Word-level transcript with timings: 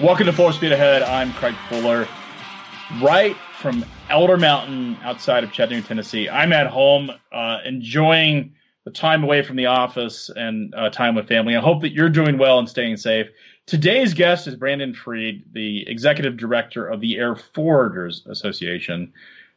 Welcome 0.00 0.24
to 0.24 0.32
Fuller 0.32 0.54
Speed 0.54 0.72
Ahead. 0.72 1.02
I'm 1.02 1.30
Craig 1.34 1.54
Fuller, 1.68 2.08
right 3.02 3.36
from 3.58 3.84
Elder 4.08 4.38
Mountain 4.38 4.96
outside 5.02 5.44
of 5.44 5.52
Chattanooga, 5.52 5.86
Tennessee. 5.86 6.26
I'm 6.26 6.54
at 6.54 6.68
home 6.68 7.10
uh, 7.32 7.58
enjoying 7.66 8.54
the 8.86 8.92
time 8.92 9.22
away 9.22 9.42
from 9.42 9.56
the 9.56 9.66
office 9.66 10.30
and 10.34 10.74
uh, 10.74 10.88
time 10.88 11.14
with 11.14 11.28
family. 11.28 11.54
I 11.54 11.60
hope 11.60 11.82
that 11.82 11.92
you're 11.92 12.08
doing 12.08 12.38
well 12.38 12.58
and 12.58 12.66
staying 12.66 12.96
safe. 12.96 13.26
Today's 13.66 14.14
guest 14.14 14.46
is 14.46 14.56
Brandon 14.56 14.94
Fried, 14.94 15.42
the 15.52 15.86
executive 15.86 16.38
director 16.38 16.86
of 16.86 17.02
the 17.02 17.18
Air 17.18 17.34
Forwarders 17.34 18.26
Association, 18.26 19.12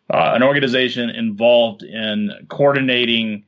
uh, 0.10 0.34
an 0.36 0.44
organization 0.44 1.10
involved 1.10 1.84
in 1.84 2.32
coordinating 2.50 3.46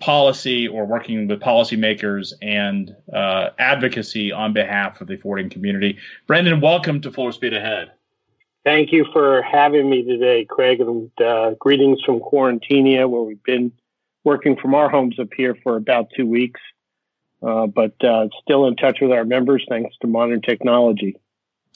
policy 0.00 0.66
or 0.66 0.86
working 0.86 1.28
with 1.28 1.40
policymakers 1.40 2.32
and 2.40 2.94
uh, 3.12 3.50
advocacy 3.58 4.32
on 4.32 4.52
behalf 4.52 5.00
of 5.00 5.08
the 5.08 5.16
forwarding 5.16 5.50
community. 5.50 5.98
Brandon, 6.26 6.60
welcome 6.60 7.00
to 7.02 7.12
Fuller 7.12 7.32
Speed 7.32 7.52
Ahead. 7.52 7.92
Thank 8.64 8.92
you 8.92 9.04
for 9.12 9.42
having 9.42 9.90
me 9.90 10.02
today, 10.02 10.46
Craig, 10.46 10.80
and 10.80 11.10
uh, 11.20 11.50
greetings 11.58 12.00
from 12.02 12.20
Quarantinia, 12.20 13.08
where 13.08 13.20
we've 13.20 13.42
been 13.42 13.72
working 14.24 14.56
from 14.56 14.74
our 14.74 14.88
homes 14.88 15.18
up 15.18 15.28
here 15.36 15.54
for 15.62 15.76
about 15.76 16.08
two 16.16 16.26
weeks, 16.26 16.60
uh, 17.42 17.66
but 17.66 18.02
uh, 18.02 18.28
still 18.42 18.66
in 18.66 18.74
touch 18.76 19.00
with 19.02 19.12
our 19.12 19.24
members 19.24 19.66
thanks 19.68 19.94
to 20.00 20.06
modern 20.06 20.40
technology. 20.40 21.14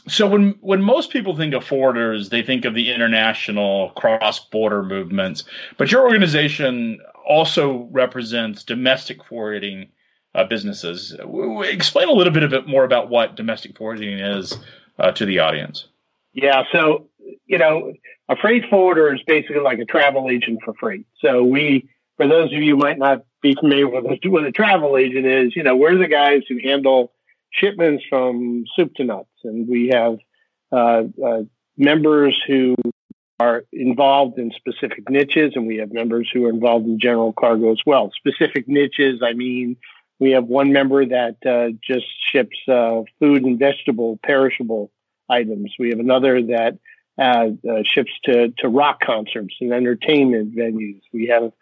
So 0.06 0.26
when 0.26 0.54
when 0.60 0.80
most 0.80 1.10
people 1.10 1.36
think 1.36 1.52
of 1.52 1.62
forwarders, 1.62 2.30
they 2.30 2.42
think 2.42 2.64
of 2.64 2.72
the 2.72 2.90
international 2.90 3.90
cross-border 3.90 4.82
movements, 4.82 5.44
but 5.76 5.92
your 5.92 6.02
organization 6.04 6.98
also 7.28 7.88
represents 7.90 8.64
domestic 8.64 9.22
forwarding 9.24 9.90
uh, 10.34 10.44
businesses. 10.44 11.16
Explain 11.64 12.08
a 12.08 12.12
little 12.12 12.32
bit, 12.32 12.42
a 12.42 12.48
bit 12.48 12.66
more 12.66 12.84
about 12.84 13.08
what 13.10 13.36
domestic 13.36 13.76
forwarding 13.76 14.18
is 14.18 14.58
uh, 14.98 15.12
to 15.12 15.24
the 15.24 15.38
audience. 15.38 15.86
Yeah, 16.32 16.64
so 16.72 17.08
you 17.46 17.58
know, 17.58 17.92
a 18.28 18.36
freight 18.36 18.64
forwarder 18.70 19.14
is 19.14 19.20
basically 19.26 19.60
like 19.60 19.78
a 19.78 19.84
travel 19.84 20.28
agent 20.30 20.60
for 20.64 20.74
freight. 20.74 21.06
So 21.20 21.44
we, 21.44 21.88
for 22.16 22.26
those 22.26 22.52
of 22.52 22.62
you 22.62 22.76
might 22.76 22.98
not 22.98 23.24
be 23.42 23.54
familiar 23.54 23.88
with 23.88 24.04
what 24.24 24.44
a 24.44 24.52
travel 24.52 24.96
agent 24.96 25.26
is, 25.26 25.54
you 25.54 25.62
know, 25.62 25.76
we're 25.76 25.96
the 25.96 26.08
guys 26.08 26.42
who 26.48 26.58
handle 26.62 27.12
shipments 27.50 28.04
from 28.08 28.64
soup 28.76 28.94
to 28.96 29.04
nuts, 29.04 29.28
and 29.44 29.68
we 29.68 29.88
have 29.88 30.18
uh, 30.72 31.04
uh, 31.24 31.42
members 31.76 32.40
who 32.46 32.74
are 33.40 33.64
involved 33.72 34.38
in 34.38 34.50
specific 34.50 35.08
niches, 35.08 35.52
and 35.54 35.66
we 35.66 35.76
have 35.76 35.92
members 35.92 36.28
who 36.32 36.44
are 36.46 36.50
involved 36.50 36.86
in 36.86 36.98
general 36.98 37.32
cargo 37.32 37.70
as 37.72 37.80
well. 37.86 38.10
Specific 38.16 38.66
niches, 38.66 39.20
I 39.22 39.32
mean, 39.32 39.76
we 40.18 40.32
have 40.32 40.44
one 40.44 40.72
member 40.72 41.06
that 41.06 41.36
uh, 41.46 41.68
just 41.82 42.06
ships 42.32 42.56
uh, 42.66 43.02
food 43.20 43.44
and 43.44 43.58
vegetable, 43.58 44.18
perishable 44.24 44.90
items. 45.30 45.74
We 45.78 45.90
have 45.90 46.00
another 46.00 46.42
that 46.42 46.78
uh, 47.16 47.50
uh, 47.68 47.82
ships 47.84 48.12
to, 48.24 48.48
to 48.58 48.68
rock 48.68 49.00
concerts 49.00 49.54
and 49.60 49.72
entertainment 49.72 50.56
venues. 50.56 51.00
We 51.12 51.26
have 51.26 51.52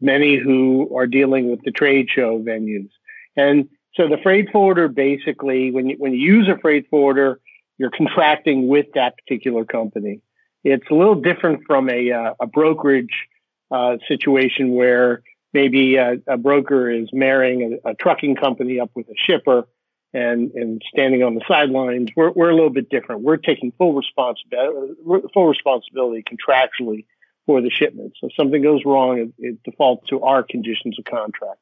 many 0.00 0.36
who 0.36 0.94
are 0.96 1.06
dealing 1.06 1.50
with 1.50 1.62
the 1.62 1.70
trade 1.70 2.08
show 2.10 2.38
venues. 2.38 2.90
And 3.36 3.68
so 3.94 4.08
the 4.08 4.18
freight 4.22 4.50
forwarder 4.50 4.88
basically, 4.88 5.70
when 5.70 5.88
you, 5.88 5.96
when 5.98 6.12
you 6.12 6.18
use 6.18 6.48
a 6.48 6.58
freight 6.58 6.88
forwarder, 6.90 7.40
you're 7.78 7.90
contracting 7.90 8.68
with 8.68 8.86
that 8.94 9.16
particular 9.18 9.64
company. 9.64 10.20
It's 10.64 10.86
a 10.90 10.94
little 10.94 11.14
different 11.14 11.64
from 11.66 11.88
a, 11.88 12.12
uh, 12.12 12.34
a 12.40 12.46
brokerage 12.46 13.28
uh, 13.70 13.96
situation 14.08 14.74
where 14.74 15.22
maybe 15.52 15.96
a, 15.96 16.16
a, 16.26 16.36
broker 16.36 16.90
is 16.90 17.08
marrying 17.12 17.78
a, 17.84 17.90
a, 17.90 17.94
trucking 17.94 18.36
company 18.36 18.78
up 18.78 18.90
with 18.94 19.08
a 19.08 19.14
shipper 19.16 19.66
and, 20.12 20.50
and 20.52 20.82
standing 20.92 21.22
on 21.22 21.34
the 21.34 21.42
sidelines. 21.48 22.10
We're, 22.16 22.30
we're 22.30 22.50
a 22.50 22.54
little 22.54 22.70
bit 22.70 22.90
different. 22.90 23.22
We're 23.22 23.36
taking 23.38 23.72
full 23.78 23.94
responsibility, 23.94 24.94
full 25.32 25.46
responsibility 25.46 26.22
contractually 26.22 27.06
for 27.46 27.60
the 27.60 27.70
shipment. 27.70 28.14
So 28.20 28.28
if 28.28 28.34
something 28.34 28.62
goes 28.62 28.82
wrong, 28.84 29.18
it, 29.18 29.32
it 29.38 29.62
defaults 29.64 30.08
to 30.08 30.22
our 30.22 30.42
conditions 30.42 30.98
of 30.98 31.04
contract. 31.04 31.60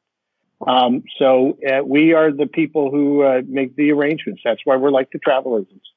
Um, 0.65 1.03
so 1.19 1.57
uh, 1.67 1.83
we 1.83 2.13
are 2.13 2.31
the 2.31 2.47
people 2.47 2.89
who 2.91 3.23
uh, 3.23 3.41
make 3.47 3.75
the 3.75 3.91
arrangements. 3.91 4.41
That's 4.43 4.61
why 4.63 4.77
we're 4.77 4.91
like 4.91 5.11
the 5.11 5.19
travel 5.19 5.57
agents. 5.57 5.87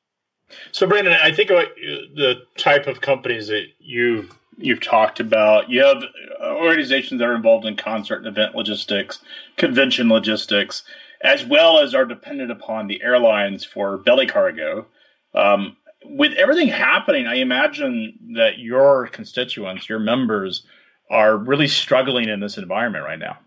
So, 0.73 0.87
Brandon, 0.87 1.13
I 1.13 1.33
think 1.33 1.51
about 1.51 1.69
the 1.77 2.43
type 2.57 2.87
of 2.87 3.01
companies 3.01 3.49
that 3.49 3.67
you've 3.79 4.35
you've 4.59 4.81
talked 4.81 5.21
about. 5.21 5.71
You 5.71 5.85
have 5.85 6.03
organizations 6.43 7.21
that 7.21 7.29
are 7.29 7.35
involved 7.35 7.65
in 7.65 7.77
concert 7.77 8.19
and 8.19 8.27
event 8.27 8.55
logistics, 8.55 9.21
convention 9.57 10.09
logistics, 10.09 10.83
as 11.23 11.45
well 11.45 11.79
as 11.79 11.95
are 11.95 12.05
dependent 12.05 12.51
upon 12.51 12.87
the 12.87 13.03
airlines 13.03 13.65
for 13.65 13.99
belly 13.99 14.27
cargo. 14.27 14.87
Um, 15.35 15.77
with 16.05 16.33
everything 16.35 16.69
happening, 16.69 17.27
I 17.27 17.37
imagine 17.37 18.19
that 18.35 18.59
your 18.59 19.09
constituents, 19.09 19.89
your 19.89 19.99
members, 19.99 20.65
are 21.11 21.37
really 21.37 21.69
struggling 21.69 22.29
in 22.29 22.41
this 22.41 22.59
environment 22.59 23.05
right 23.05 23.19
now. 23.19 23.39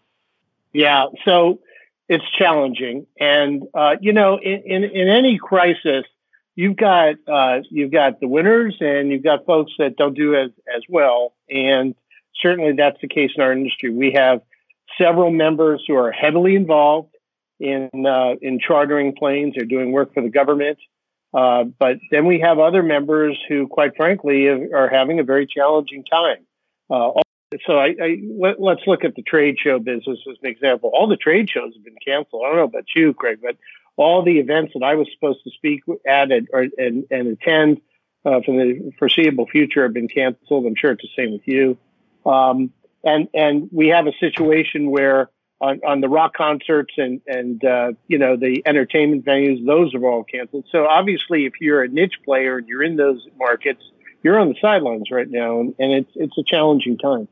Yeah, 0.73 1.07
so 1.25 1.59
it's 2.07 2.29
challenging, 2.37 3.05
and 3.19 3.63
uh, 3.73 3.95
you 3.99 4.13
know, 4.13 4.37
in, 4.37 4.61
in, 4.63 4.83
in 4.83 5.07
any 5.07 5.37
crisis, 5.37 6.05
you've 6.55 6.77
got 6.77 7.15
uh, 7.27 7.59
you've 7.69 7.91
got 7.91 8.19
the 8.19 8.27
winners 8.27 8.77
and 8.79 9.11
you've 9.11 9.23
got 9.23 9.45
folks 9.45 9.71
that 9.79 9.95
don't 9.97 10.15
do 10.15 10.35
as 10.35 10.51
as 10.73 10.83
well, 10.89 11.33
and 11.49 11.95
certainly 12.41 12.73
that's 12.73 12.99
the 13.01 13.07
case 13.07 13.31
in 13.35 13.43
our 13.43 13.51
industry. 13.51 13.91
We 13.91 14.11
have 14.11 14.41
several 14.97 15.31
members 15.31 15.83
who 15.87 15.95
are 15.95 16.11
heavily 16.11 16.55
involved 16.55 17.15
in 17.59 17.89
uh, 18.05 18.35
in 18.41 18.59
chartering 18.59 19.15
planes 19.15 19.57
or 19.57 19.65
doing 19.65 19.91
work 19.91 20.13
for 20.13 20.21
the 20.21 20.29
government. 20.29 20.79
Uh, 21.33 21.63
but 21.63 21.97
then 22.11 22.25
we 22.25 22.41
have 22.41 22.59
other 22.59 22.83
members 22.83 23.39
who, 23.47 23.65
quite 23.67 23.95
frankly, 23.95 24.47
are 24.47 24.89
having 24.89 25.19
a 25.19 25.23
very 25.23 25.47
challenging 25.47 26.03
time. 26.03 26.45
Uh, 26.89 27.11
so 27.65 27.77
I, 27.77 27.95
I 28.01 28.21
let, 28.37 28.57
us 28.59 28.87
look 28.87 29.03
at 29.03 29.15
the 29.15 29.21
trade 29.21 29.57
show 29.57 29.79
business 29.79 30.19
as 30.29 30.37
an 30.41 30.49
example. 30.49 30.91
All 30.93 31.07
the 31.07 31.17
trade 31.17 31.49
shows 31.49 31.73
have 31.73 31.83
been 31.83 31.95
canceled. 32.05 32.43
I 32.45 32.49
don't 32.49 32.57
know 32.57 32.63
about 32.63 32.85
you, 32.95 33.13
Craig, 33.13 33.39
but 33.41 33.57
all 33.97 34.23
the 34.23 34.39
events 34.39 34.73
that 34.73 34.83
I 34.83 34.95
was 34.95 35.07
supposed 35.13 35.43
to 35.43 35.51
speak 35.51 35.83
at 36.07 36.31
and, 36.31 36.47
or, 36.51 36.67
and, 36.77 37.05
and 37.11 37.27
attend 37.27 37.81
uh, 38.25 38.41
for 38.45 38.51
the 38.51 38.91
foreseeable 38.97 39.47
future 39.47 39.83
have 39.83 39.93
been 39.93 40.07
canceled. 40.07 40.65
I'm 40.65 40.75
sure 40.75 40.91
it's 40.91 41.01
the 41.01 41.09
same 41.15 41.31
with 41.33 41.47
you. 41.47 41.77
Um, 42.25 42.71
and 43.03 43.27
and 43.33 43.69
we 43.71 43.87
have 43.87 44.05
a 44.05 44.13
situation 44.19 44.91
where 44.91 45.29
on, 45.59 45.79
on 45.85 46.01
the 46.01 46.09
rock 46.09 46.33
concerts 46.35 46.93
and 46.97 47.21
and 47.27 47.63
uh, 47.63 47.93
you 48.07 48.17
know 48.17 48.35
the 48.35 48.63
entertainment 48.65 49.25
venues, 49.25 49.65
those 49.65 49.93
are 49.95 50.05
all 50.05 50.23
canceled. 50.23 50.65
So 50.71 50.85
obviously, 50.85 51.45
if 51.45 51.53
you're 51.59 51.83
a 51.83 51.87
niche 51.87 52.19
player 52.23 52.57
and 52.57 52.67
you're 52.67 52.83
in 52.83 52.97
those 52.97 53.27
markets, 53.37 53.83
you're 54.23 54.39
on 54.39 54.49
the 54.49 54.55
sidelines 54.61 55.09
right 55.11 55.29
now, 55.29 55.59
and, 55.59 55.75
and 55.79 55.91
it's 55.93 56.11
it's 56.15 56.37
a 56.37 56.43
challenging 56.43 56.97
time. 56.97 57.27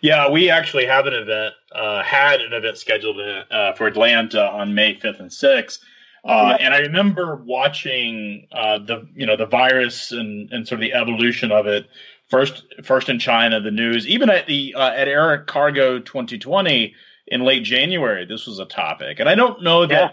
Yeah, 0.00 0.28
we 0.30 0.50
actually 0.50 0.86
have 0.86 1.06
an 1.06 1.14
event, 1.14 1.54
uh, 1.72 2.02
had 2.02 2.40
an 2.40 2.52
event 2.52 2.78
scheduled 2.78 3.20
uh, 3.50 3.72
for 3.74 3.86
Atlanta 3.86 4.42
on 4.50 4.74
May 4.74 4.94
5th 4.94 5.20
and 5.20 5.30
6th. 5.30 5.78
Uh, 6.24 6.56
and 6.60 6.74
I 6.74 6.78
remember 6.78 7.36
watching 7.36 8.48
uh, 8.52 8.78
the 8.78 9.08
you 9.14 9.24
know 9.24 9.36
the 9.36 9.46
virus 9.46 10.12
and, 10.12 10.50
and 10.52 10.66
sort 10.66 10.80
of 10.80 10.82
the 10.82 10.92
evolution 10.92 11.52
of 11.52 11.66
it 11.66 11.86
first 12.28 12.64
first 12.82 13.08
in 13.08 13.18
China 13.18 13.60
the 13.60 13.70
news 13.70 14.06
even 14.06 14.28
at 14.28 14.46
the 14.46 14.74
uh, 14.74 14.90
at 14.90 15.08
Air 15.08 15.44
Cargo 15.44 16.00
2020 16.00 16.94
in 17.28 17.44
late 17.44 17.62
January 17.62 18.26
this 18.26 18.46
was 18.46 18.58
a 18.58 18.64
topic 18.66 19.20
and 19.20 19.28
I 19.28 19.36
don't 19.36 19.62
know 19.62 19.86
that 19.86 19.92
yeah. 19.92 20.08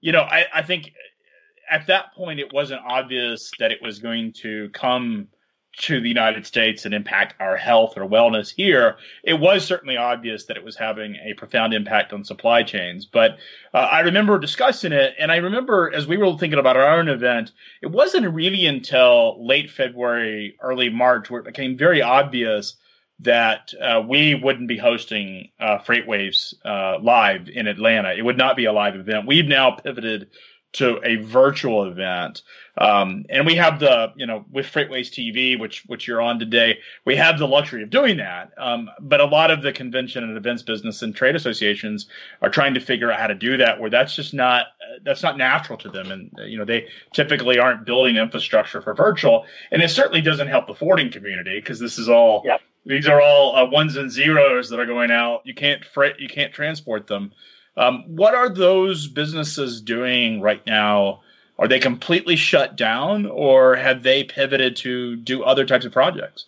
you 0.00 0.12
know 0.12 0.22
I, 0.22 0.46
I 0.52 0.62
think 0.62 0.92
at 1.70 1.86
that 1.88 2.14
point 2.14 2.40
it 2.40 2.52
wasn't 2.52 2.80
obvious 2.84 3.50
that 3.58 3.70
it 3.70 3.82
was 3.82 3.98
going 3.98 4.32
to 4.40 4.70
come 4.70 5.28
to 5.78 6.00
the 6.00 6.08
United 6.08 6.46
States 6.46 6.84
and 6.84 6.94
impact 6.94 7.34
our 7.40 7.56
health 7.56 7.94
or 7.96 8.08
wellness 8.08 8.52
here, 8.54 8.96
it 9.22 9.34
was 9.34 9.64
certainly 9.64 9.96
obvious 9.96 10.44
that 10.44 10.56
it 10.56 10.64
was 10.64 10.76
having 10.76 11.16
a 11.16 11.34
profound 11.34 11.74
impact 11.74 12.12
on 12.12 12.24
supply 12.24 12.62
chains. 12.62 13.06
But 13.06 13.38
uh, 13.72 13.78
I 13.78 14.00
remember 14.00 14.38
discussing 14.38 14.92
it, 14.92 15.14
and 15.18 15.32
I 15.32 15.36
remember 15.36 15.92
as 15.94 16.06
we 16.06 16.16
were 16.16 16.36
thinking 16.38 16.58
about 16.58 16.76
our 16.76 16.98
own 16.98 17.08
event, 17.08 17.52
it 17.82 17.88
wasn't 17.88 18.32
really 18.32 18.66
until 18.66 19.44
late 19.44 19.70
February, 19.70 20.56
early 20.60 20.90
March, 20.90 21.30
where 21.30 21.40
it 21.40 21.46
became 21.46 21.76
very 21.76 22.02
obvious 22.02 22.76
that 23.20 23.72
uh, 23.80 24.02
we 24.06 24.34
wouldn't 24.34 24.68
be 24.68 24.76
hosting 24.76 25.50
uh, 25.60 25.78
FreightWaves 25.78 26.54
uh, 26.64 26.98
live 27.00 27.48
in 27.48 27.66
Atlanta. 27.66 28.12
It 28.12 28.22
would 28.22 28.36
not 28.36 28.56
be 28.56 28.64
a 28.64 28.72
live 28.72 28.96
event. 28.96 29.26
We've 29.26 29.46
now 29.46 29.72
pivoted 29.72 30.30
to 30.74 31.00
a 31.04 31.16
virtual 31.16 31.84
event. 31.84 32.42
Um, 32.76 33.24
and 33.30 33.46
we 33.46 33.54
have 33.54 33.78
the, 33.78 34.12
you 34.16 34.26
know, 34.26 34.44
with 34.50 34.66
FreightWaves 34.66 35.08
TV, 35.08 35.58
which 35.58 35.84
which 35.86 36.08
you're 36.08 36.20
on 36.20 36.38
today, 36.38 36.78
we 37.04 37.14
have 37.16 37.38
the 37.38 37.46
luxury 37.46 37.82
of 37.82 37.90
doing 37.90 38.16
that. 38.16 38.50
Um, 38.58 38.90
but 39.00 39.20
a 39.20 39.24
lot 39.24 39.50
of 39.50 39.62
the 39.62 39.72
convention 39.72 40.24
and 40.24 40.36
events 40.36 40.62
business 40.62 41.02
and 41.02 41.14
trade 41.14 41.36
associations 41.36 42.06
are 42.42 42.50
trying 42.50 42.74
to 42.74 42.80
figure 42.80 43.12
out 43.12 43.20
how 43.20 43.28
to 43.28 43.34
do 43.34 43.56
that, 43.56 43.80
where 43.80 43.90
that's 43.90 44.16
just 44.16 44.34
not 44.34 44.66
that's 45.04 45.22
not 45.22 45.38
natural 45.38 45.78
to 45.78 45.88
them, 45.88 46.10
and 46.10 46.30
you 46.46 46.58
know 46.58 46.64
they 46.64 46.88
typically 47.12 47.58
aren't 47.58 47.86
building 47.86 48.16
infrastructure 48.16 48.82
for 48.82 48.94
virtual, 48.94 49.46
and 49.70 49.80
it 49.80 49.90
certainly 49.90 50.20
doesn't 50.20 50.48
help 50.48 50.66
the 50.66 50.74
forwarding 50.74 51.10
community 51.10 51.60
because 51.60 51.78
this 51.78 51.98
is 51.98 52.08
all. 52.08 52.42
Yep. 52.44 52.60
These 52.86 53.08
are 53.08 53.18
all 53.18 53.56
uh, 53.56 53.64
ones 53.64 53.96
and 53.96 54.10
zeros 54.10 54.68
that 54.68 54.78
are 54.78 54.84
going 54.84 55.10
out. 55.10 55.40
You 55.44 55.54
can't 55.54 55.82
freight, 55.82 56.18
you 56.18 56.28
can't 56.28 56.52
transport 56.52 57.06
them. 57.06 57.32
Um, 57.76 58.04
what 58.06 58.34
are 58.34 58.48
those 58.48 59.08
businesses 59.08 59.80
doing 59.80 60.40
right 60.40 60.64
now 60.66 61.22
are 61.58 61.68
they 61.68 61.78
completely 61.78 62.36
shut 62.36 62.76
down, 62.76 63.26
or 63.26 63.76
have 63.76 64.02
they 64.02 64.24
pivoted 64.24 64.76
to 64.76 65.16
do 65.16 65.44
other 65.44 65.64
types 65.64 65.84
of 65.84 65.92
projects? 65.92 66.46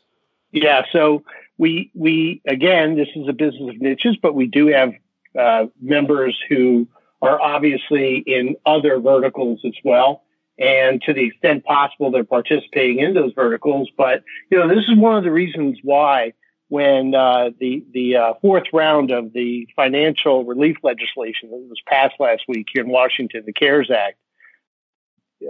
Yeah, 0.50 0.82
so 0.92 1.22
we 1.58 1.90
we 1.94 2.42
again, 2.46 2.96
this 2.96 3.08
is 3.14 3.28
a 3.28 3.32
business 3.32 3.70
of 3.70 3.80
niches, 3.80 4.16
but 4.20 4.34
we 4.34 4.46
do 4.46 4.66
have 4.68 4.92
uh, 5.38 5.66
members 5.80 6.36
who 6.48 6.88
are 7.22 7.40
obviously 7.40 8.18
in 8.26 8.56
other 8.66 8.98
verticals 8.98 9.60
as 9.64 9.74
well. 9.84 10.22
And 10.58 11.02
to 11.02 11.12
the 11.12 11.24
extent 11.24 11.64
possible, 11.64 12.10
they're 12.10 12.24
participating 12.24 13.00
in 13.00 13.14
those 13.14 13.32
verticals. 13.34 13.90
But, 13.96 14.24
you 14.50 14.58
know, 14.58 14.68
this 14.68 14.84
is 14.88 14.96
one 14.96 15.16
of 15.16 15.24
the 15.24 15.30
reasons 15.30 15.78
why 15.82 16.32
when 16.68 17.14
uh, 17.14 17.50
the, 17.60 17.84
the 17.92 18.16
uh, 18.16 18.34
fourth 18.42 18.64
round 18.72 19.10
of 19.10 19.32
the 19.32 19.68
financial 19.76 20.44
relief 20.44 20.76
legislation 20.82 21.50
that 21.50 21.56
was 21.68 21.80
passed 21.86 22.14
last 22.18 22.42
week 22.48 22.66
here 22.72 22.82
in 22.82 22.90
Washington, 22.90 23.44
the 23.46 23.52
CARES 23.52 23.90
Act, 23.90 24.18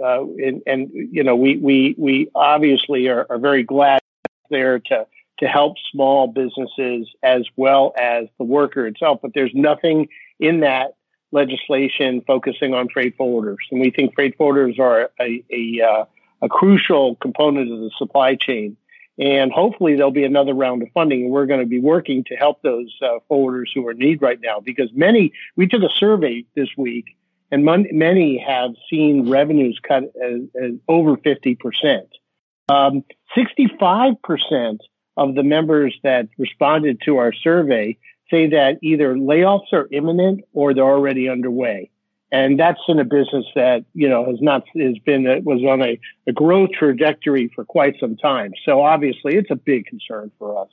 uh, 0.03 0.21
and, 0.21 0.61
and, 0.67 0.91
you 0.93 1.23
know, 1.23 1.35
we, 1.35 1.57
we, 1.57 1.95
we 1.97 2.29
obviously 2.35 3.07
are, 3.07 3.25
are 3.29 3.39
very 3.39 3.63
glad 3.63 4.01
there 4.49 4.79
to, 4.79 5.07
to 5.39 5.47
help 5.47 5.77
small 5.91 6.27
businesses 6.27 7.09
as 7.23 7.45
well 7.55 7.93
as 7.97 8.27
the 8.37 8.43
worker 8.43 8.85
itself. 8.85 9.19
But 9.21 9.33
there's 9.33 9.53
nothing 9.53 10.09
in 10.39 10.59
that 10.61 10.95
legislation 11.31 12.21
focusing 12.25 12.73
on 12.73 12.89
freight 12.89 13.17
forwarders, 13.17 13.57
and 13.71 13.79
we 13.79 13.91
think 13.91 14.13
freight 14.13 14.37
forwarders 14.37 14.79
are 14.79 15.11
a 15.19 15.43
a, 15.51 15.81
uh, 15.81 16.05
a 16.41 16.49
crucial 16.49 17.15
component 17.15 17.71
of 17.71 17.79
the 17.79 17.91
supply 17.97 18.35
chain. 18.35 18.77
And 19.19 19.51
hopefully 19.51 19.95
there'll 19.95 20.11
be 20.11 20.25
another 20.25 20.53
round 20.53 20.83
of 20.83 20.89
funding, 20.93 21.23
and 21.23 21.31
we're 21.31 21.47
going 21.47 21.59
to 21.59 21.65
be 21.65 21.79
working 21.79 22.23
to 22.25 22.35
help 22.35 22.61
those 22.61 22.95
uh, 23.01 23.17
forwarders 23.29 23.65
who 23.73 23.87
are 23.87 23.91
in 23.91 23.97
need 23.97 24.21
right 24.21 24.39
now. 24.39 24.59
Because 24.59 24.89
many, 24.93 25.33
we 25.55 25.67
took 25.67 25.81
a 25.81 25.89
survey 25.89 26.45
this 26.55 26.69
week, 26.77 27.17
and 27.49 27.65
mon- 27.65 27.87
many 27.91 28.37
have 28.37 28.71
seen 28.89 29.29
revenues 29.29 29.79
cut 29.81 30.03
as, 30.03 30.41
as 30.61 30.71
over 30.87 31.17
fifty 31.17 31.55
percent. 31.55 32.09
Um, 32.69 33.03
Sixty-five 33.33 34.21
percent 34.21 34.81
of 35.15 35.33
the 35.35 35.43
members 35.43 35.97
that 36.03 36.27
responded 36.37 37.01
to 37.05 37.17
our 37.17 37.33
survey 37.33 37.97
say 38.29 38.49
that 38.49 38.77
either 38.83 39.15
layoffs 39.15 39.73
are 39.73 39.87
imminent 39.91 40.41
or 40.53 40.73
they're 40.73 40.83
already 40.83 41.27
underway. 41.27 41.89
And 42.31 42.59
that's 42.59 42.79
in 42.87 42.99
a 42.99 43.05
business 43.05 43.45
that, 43.55 43.85
you 43.93 44.09
know, 44.09 44.25
has 44.25 44.41
not, 44.41 44.63
has 44.77 44.97
been, 45.05 45.23
was 45.45 45.63
on 45.63 45.81
a, 45.81 45.99
a 46.27 46.33
growth 46.33 46.71
trajectory 46.77 47.49
for 47.55 47.63
quite 47.63 47.95
some 47.99 48.17
time. 48.17 48.51
So 48.65 48.81
obviously 48.81 49.35
it's 49.35 49.51
a 49.51 49.55
big 49.55 49.85
concern 49.85 50.31
for 50.37 50.61
us. 50.61 50.69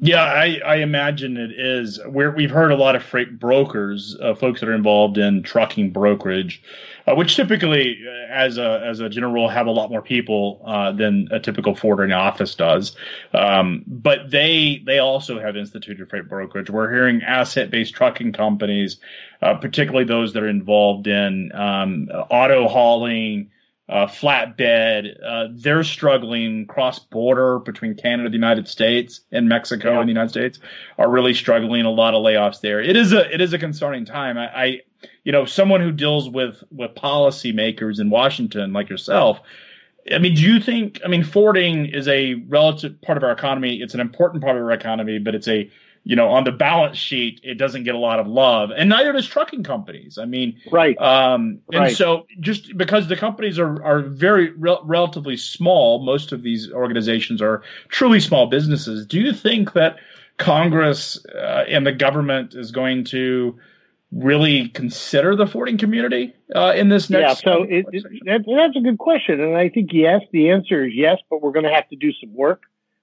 Yeah, 0.00 0.22
I, 0.22 0.60
I 0.64 0.76
imagine 0.76 1.36
it 1.36 1.50
is. 1.50 1.98
We've 2.06 2.50
heard 2.50 2.70
a 2.70 2.76
lot 2.76 2.94
of 2.94 3.02
freight 3.02 3.40
brokers, 3.40 4.16
uh, 4.22 4.36
folks 4.36 4.60
that 4.60 4.68
are 4.68 4.74
involved 4.74 5.18
in 5.18 5.42
trucking 5.42 5.90
brokerage, 5.90 6.62
uh, 7.08 7.16
which 7.16 7.34
typically, 7.34 7.98
uh, 8.06 8.32
as 8.32 8.58
a 8.58 8.80
as 8.86 9.00
a 9.00 9.08
general 9.08 9.32
rule, 9.32 9.48
have 9.48 9.66
a 9.66 9.72
lot 9.72 9.90
more 9.90 10.00
people 10.00 10.62
uh, 10.64 10.92
than 10.92 11.26
a 11.32 11.40
typical 11.40 11.74
forwarding 11.74 12.12
office 12.12 12.54
does. 12.54 12.94
Um, 13.34 13.82
but 13.88 14.30
they 14.30 14.82
they 14.86 15.00
also 15.00 15.40
have 15.40 15.56
instituted 15.56 16.08
freight 16.08 16.28
brokerage. 16.28 16.70
We're 16.70 16.92
hearing 16.92 17.20
asset 17.22 17.68
based 17.68 17.94
trucking 17.94 18.34
companies, 18.34 18.98
uh, 19.42 19.54
particularly 19.54 20.04
those 20.04 20.32
that 20.34 20.44
are 20.44 20.48
involved 20.48 21.08
in 21.08 21.50
um, 21.56 22.08
auto 22.30 22.68
hauling 22.68 23.50
uh, 23.88 24.06
flatbed. 24.06 25.16
Uh, 25.24 25.48
they're 25.52 25.84
struggling 25.84 26.66
cross 26.66 26.98
border 26.98 27.58
between 27.60 27.94
Canada, 27.94 28.28
the 28.28 28.34
United 28.34 28.68
States, 28.68 29.22
and 29.32 29.48
Mexico 29.48 29.92
yeah. 29.92 30.00
and 30.00 30.08
the 30.08 30.12
United 30.12 30.30
States 30.30 30.58
are 30.98 31.10
really 31.10 31.34
struggling. 31.34 31.84
A 31.84 31.90
lot 31.90 32.14
of 32.14 32.22
layoffs 32.22 32.60
there. 32.60 32.80
It 32.80 32.96
is 32.96 33.12
a 33.12 33.32
it 33.32 33.40
is 33.40 33.52
a 33.52 33.58
concerning 33.58 34.04
time. 34.04 34.36
I, 34.36 34.48
I 34.48 34.80
you 35.24 35.32
know, 35.32 35.44
someone 35.44 35.80
who 35.80 35.92
deals 35.92 36.28
with 36.28 36.62
with 36.70 36.94
policymakers 36.94 38.00
in 38.00 38.10
Washington 38.10 38.72
like 38.72 38.88
yourself. 38.88 39.40
I 40.12 40.18
mean, 40.18 40.34
do 40.34 40.42
you 40.42 40.60
think? 40.60 41.00
I 41.04 41.08
mean, 41.08 41.22
forwarding 41.22 41.86
is 41.86 42.08
a 42.08 42.34
relative 42.48 43.00
part 43.02 43.18
of 43.18 43.24
our 43.24 43.30
economy. 43.30 43.82
It's 43.82 43.94
an 43.94 44.00
important 44.00 44.42
part 44.42 44.56
of 44.56 44.62
our 44.62 44.72
economy, 44.72 45.18
but 45.18 45.34
it's 45.34 45.48
a 45.48 45.70
you 46.08 46.16
know, 46.16 46.30
on 46.30 46.44
the 46.44 46.52
balance 46.52 46.96
sheet, 46.96 47.38
it 47.44 47.56
doesn't 47.56 47.84
get 47.84 47.94
a 47.94 47.98
lot 47.98 48.18
of 48.18 48.26
love, 48.26 48.70
and 48.74 48.88
neither 48.88 49.12
does 49.12 49.26
trucking 49.26 49.62
companies. 49.62 50.16
I 50.16 50.24
mean, 50.24 50.58
right. 50.72 50.96
Um, 50.98 51.60
and 51.70 51.82
right. 51.82 51.94
so, 51.94 52.26
just 52.40 52.78
because 52.78 53.08
the 53.08 53.16
companies 53.16 53.58
are 53.58 53.82
are 53.84 54.00
very 54.00 54.52
re- 54.52 54.78
relatively 54.84 55.36
small, 55.36 56.02
most 56.02 56.32
of 56.32 56.42
these 56.42 56.72
organizations 56.72 57.42
are 57.42 57.62
truly 57.88 58.20
small 58.20 58.46
businesses. 58.46 59.04
Do 59.04 59.20
you 59.20 59.34
think 59.34 59.74
that 59.74 59.98
Congress 60.38 61.22
uh, 61.34 61.64
and 61.68 61.86
the 61.86 61.92
government 61.92 62.54
is 62.54 62.70
going 62.70 63.04
to 63.04 63.58
really 64.10 64.70
consider 64.70 65.36
the 65.36 65.46
forwarding 65.46 65.76
community 65.76 66.32
uh, 66.56 66.72
in 66.74 66.88
this 66.88 67.10
next? 67.10 67.44
Yeah, 67.44 67.52
so 67.52 67.62
it, 67.64 67.84
it, 67.92 68.02
that, 68.24 68.44
that's 68.46 68.76
a 68.76 68.80
good 68.80 68.96
question, 68.96 69.42
and 69.42 69.58
I 69.58 69.68
think 69.68 69.90
yes. 69.92 70.22
The 70.32 70.48
answer 70.48 70.86
is 70.86 70.94
yes, 70.94 71.18
but 71.28 71.42
we're 71.42 71.52
going 71.52 71.66
to 71.66 71.74
have 71.74 71.86
to 71.90 71.96
do 71.96 72.14
some 72.14 72.32
work. 72.32 72.62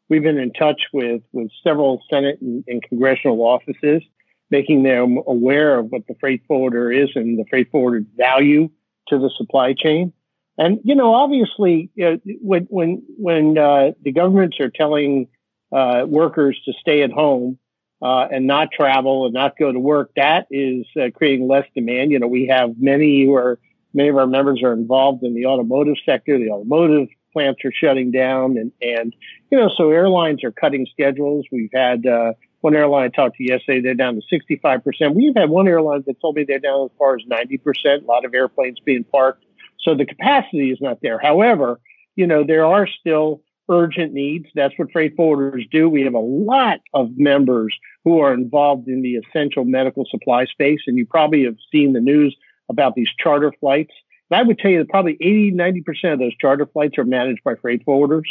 We've 0.09 0.23
been 0.23 0.37
in 0.37 0.53
touch 0.53 0.83
with, 0.93 1.21
with 1.31 1.49
several 1.63 2.01
Senate 2.09 2.39
and, 2.41 2.63
and 2.67 2.83
congressional 2.83 3.41
offices, 3.41 4.03
making 4.51 4.83
them 4.83 5.19
aware 5.25 5.79
of 5.79 5.87
what 5.87 6.05
the 6.07 6.15
freight 6.19 6.43
forwarder 6.47 6.91
is 6.91 7.09
and 7.15 7.39
the 7.39 7.45
freight 7.49 7.71
forwarder 7.71 8.03
value 8.15 8.69
to 9.07 9.17
the 9.17 9.31
supply 9.37 9.73
chain. 9.73 10.13
And, 10.57 10.79
you 10.83 10.95
know, 10.95 11.13
obviously, 11.13 11.89
uh, 12.01 12.17
when, 12.41 12.63
when, 12.69 13.03
when 13.17 13.57
uh, 13.57 13.91
the 14.03 14.11
governments 14.11 14.59
are 14.59 14.69
telling 14.69 15.27
uh, 15.71 16.05
workers 16.07 16.59
to 16.65 16.73
stay 16.79 17.01
at 17.01 17.11
home 17.11 17.57
uh, 18.01 18.27
and 18.31 18.47
not 18.47 18.71
travel 18.71 19.25
and 19.25 19.33
not 19.33 19.57
go 19.57 19.71
to 19.71 19.79
work, 19.79 20.11
that 20.15 20.47
is 20.51 20.85
uh, 21.01 21.09
creating 21.13 21.47
less 21.47 21.65
demand. 21.75 22.11
You 22.11 22.19
know, 22.19 22.27
we 22.27 22.47
have 22.47 22.75
many 22.77 23.25
who 23.25 23.35
are, 23.35 23.59
many 23.93 24.09
of 24.09 24.17
our 24.17 24.27
members 24.27 24.61
are 24.63 24.73
involved 24.73 25.23
in 25.23 25.33
the 25.33 25.47
automotive 25.47 25.95
sector, 26.05 26.37
the 26.37 26.51
automotive 26.51 27.09
plants 27.35 27.65
are 27.65 27.71
shutting 27.73 28.11
down 28.11 28.57
and, 28.57 28.71
and, 28.81 29.13
you 29.51 29.57
know, 29.57 29.69
so 29.75 29.91
airlines 29.91 30.41
are 30.45 30.51
cutting 30.51 30.87
schedules. 30.89 31.45
We've 31.51 31.69
had, 31.73 32.05
uh, 32.05 32.31
one 32.61 32.75
airline 32.75 33.03
I 33.03 33.09
talked 33.09 33.35
to 33.35 33.43
yesterday, 33.43 33.81
they're 33.81 33.93
down 33.93 34.15
to 34.15 34.21
65%. 34.33 35.13
We've 35.13 35.35
had 35.35 35.49
one 35.49 35.67
airline 35.67 36.03
that 36.07 36.21
told 36.21 36.37
me 36.37 36.45
they're 36.45 36.59
down 36.59 36.85
as 36.85 36.91
far 36.97 37.15
as 37.15 37.23
90%, 37.29 38.03
a 38.03 38.05
lot 38.05 38.23
of 38.23 38.33
airplanes 38.33 38.79
being 38.79 39.03
parked. 39.03 39.43
So 39.81 39.95
the 39.95 40.05
capacity 40.05 40.71
is 40.71 40.79
not 40.79 40.99
there. 41.01 41.19
However, 41.19 41.81
you 42.15 42.25
know, 42.25 42.45
there 42.45 42.65
are 42.65 42.87
still 42.87 43.41
urgent 43.69 44.13
needs. 44.13 44.47
That's 44.55 44.73
what 44.77 44.91
freight 44.91 45.17
forwarders 45.17 45.69
do. 45.69 45.89
We 45.89 46.03
have 46.03 46.13
a 46.13 46.19
lot 46.19 46.79
of 46.93 47.11
members 47.17 47.77
who 48.05 48.19
are 48.21 48.33
involved 48.33 48.87
in 48.87 49.01
the 49.01 49.17
essential 49.17 49.65
medical 49.65 50.05
supply 50.09 50.45
space. 50.45 50.79
And 50.87 50.97
you 50.97 51.05
probably 51.05 51.43
have 51.43 51.57
seen 51.71 51.93
the 51.93 52.01
news 52.01 52.35
about 52.69 52.95
these 52.95 53.09
charter 53.19 53.53
flights 53.59 53.93
and 54.29 54.39
I 54.39 54.43
would 54.43 54.59
tell 54.59 54.71
you 54.71 54.79
that 54.79 54.89
probably 54.89 55.17
80, 55.21 55.53
90% 55.53 56.13
of 56.13 56.19
those 56.19 56.35
charter 56.35 56.65
flights 56.65 56.97
are 56.97 57.05
managed 57.05 57.43
by 57.43 57.55
freight 57.55 57.85
forwarders. 57.85 58.23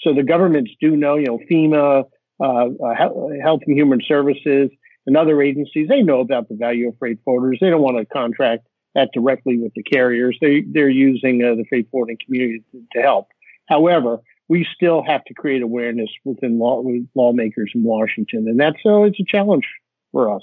So 0.00 0.12
the 0.12 0.22
governments 0.22 0.72
do 0.80 0.96
know, 0.96 1.16
you 1.16 1.26
know, 1.26 1.38
FEMA, 1.50 2.04
uh, 2.40 2.44
uh, 2.44 3.34
Health 3.42 3.60
and 3.66 3.76
Human 3.76 4.00
Services, 4.06 4.70
and 5.06 5.16
other 5.16 5.40
agencies, 5.40 5.88
they 5.88 6.02
know 6.02 6.20
about 6.20 6.48
the 6.48 6.56
value 6.56 6.88
of 6.88 6.98
freight 6.98 7.18
forwarders. 7.24 7.60
They 7.60 7.70
don't 7.70 7.80
want 7.80 7.96
to 7.98 8.04
contract 8.06 8.66
that 8.94 9.10
directly 9.12 9.56
with 9.58 9.72
the 9.74 9.82
carriers. 9.82 10.36
They, 10.40 10.62
they're 10.62 10.88
using 10.88 11.44
uh, 11.44 11.54
the 11.54 11.64
freight 11.68 11.88
forwarding 11.90 12.18
community 12.24 12.64
to, 12.72 12.82
to, 12.94 13.02
help. 13.02 13.28
However, 13.68 14.18
we 14.48 14.66
still 14.74 15.04
have 15.06 15.24
to 15.24 15.34
create 15.34 15.62
awareness 15.62 16.10
within 16.24 16.58
law, 16.58 16.80
with 16.80 17.06
lawmakers 17.14 17.70
in 17.74 17.84
Washington. 17.84 18.46
And 18.48 18.58
that's, 18.58 18.78
uh, 18.84 19.02
it's 19.02 19.20
a 19.20 19.24
challenge 19.24 19.66
for 20.12 20.34
us. 20.34 20.42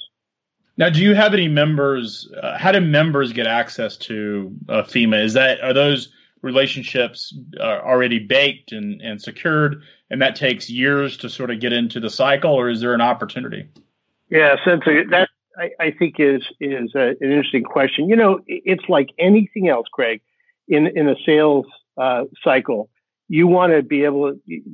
Now, 0.77 0.89
do 0.89 1.01
you 1.01 1.13
have 1.13 1.33
any 1.33 1.47
members? 1.47 2.31
Uh, 2.41 2.57
how 2.57 2.71
do 2.71 2.81
members 2.81 3.31
get 3.31 3.45
access 3.45 3.95
to 3.97 4.51
uh, 4.69 4.83
FEMA? 4.83 5.23
Is 5.23 5.33
that 5.33 5.61
are 5.61 5.73
those 5.73 6.09
relationships 6.41 7.35
uh, 7.59 7.79
already 7.83 8.19
baked 8.19 8.71
and, 8.71 9.01
and 9.01 9.21
secured, 9.21 9.83
and 10.09 10.21
that 10.21 10.35
takes 10.35 10.69
years 10.69 11.15
to 11.17 11.29
sort 11.29 11.51
of 11.51 11.59
get 11.59 11.73
into 11.73 11.99
the 11.99 12.09
cycle, 12.09 12.53
or 12.53 12.69
is 12.69 12.81
there 12.81 12.93
an 12.93 13.01
opportunity? 13.01 13.67
Yeah, 14.29 14.55
so 14.65 14.77
that 15.11 15.29
I, 15.57 15.69
I, 15.79 15.91
think 15.91 16.19
is 16.19 16.41
is 16.59 16.91
a, 16.95 17.09
an 17.09 17.17
interesting 17.21 17.63
question. 17.63 18.09
You 18.09 18.15
know, 18.15 18.39
it's 18.47 18.83
like 18.89 19.09
anything 19.19 19.69
else, 19.69 19.87
Craig, 19.91 20.21
in 20.67 20.87
in 20.87 21.07
a 21.07 21.15
sales 21.23 21.67
uh, 21.97 22.23
cycle 22.43 22.89
you 23.29 23.47
want 23.47 23.73
to 23.73 23.81
be 23.81 24.03
able 24.03 24.33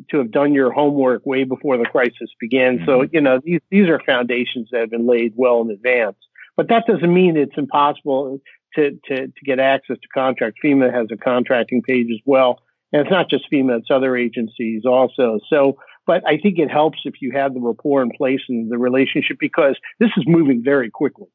to 0.10 0.18
have 0.18 0.32
done 0.32 0.54
your 0.54 0.72
homework 0.72 1.26
way 1.26 1.44
before 1.44 1.78
the 1.78 1.86
crisis 1.86 2.30
began. 2.40 2.78
Mm-hmm. 2.78 2.86
So, 2.86 3.06
you 3.12 3.22
know, 3.22 3.40
these, 3.44 3.62
these 3.70 3.88
are 3.88 4.02
foundations 4.06 4.70
that 4.72 4.82
have 4.82 4.90
been 4.90 5.08
laid 5.08 5.34
well 5.36 5.62
in 5.62 5.72
advance. 5.72 6.18
But 6.58 6.70
that 6.70 6.86
doesn't 6.88 7.14
mean 7.14 7.38
it's 7.38 7.58
impossible 7.58 8.42
to, 8.76 9.00
to, 9.08 9.28
to 9.28 9.46
get 9.46 9.60
access 9.60 9.98
to 10.02 10.08
contract. 10.14 10.58
FEMA 10.64 10.94
has 10.94 11.08
a 11.12 11.18
contracting 11.18 11.82
page 11.82 12.08
as 12.12 12.20
well. 12.26 12.60
And 12.92 13.02
it's 13.02 13.12
not 13.12 13.30
just 13.30 13.46
FEMA, 13.52 13.80
it's 13.80 13.92
other 13.92 14.18
agencies 14.18 14.84
also. 14.86 15.40
So, 15.50 15.78
but 16.06 16.28
I 16.28 16.38
think 16.38 16.58
it 16.58 16.72
helps 16.72 17.00
if 17.06 17.22
you 17.22 17.32
have 17.34 17.54
the 17.54 17.60
rapport 17.60 18.02
in 18.02 18.12
place 18.12 18.42
and 18.50 18.72
the 18.72 18.80
relationship 18.80 19.38
because 19.40 19.78
this 20.00 20.10
is 20.18 20.24
moving 20.26 20.64
very 20.64 20.90
quickly. 20.90 21.28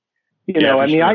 You 0.47 0.57
yeah, 0.59 0.73
know, 0.73 0.81
I 0.81 0.87
mean, 0.87 0.97
sure. 0.97 1.05
I, 1.05 1.15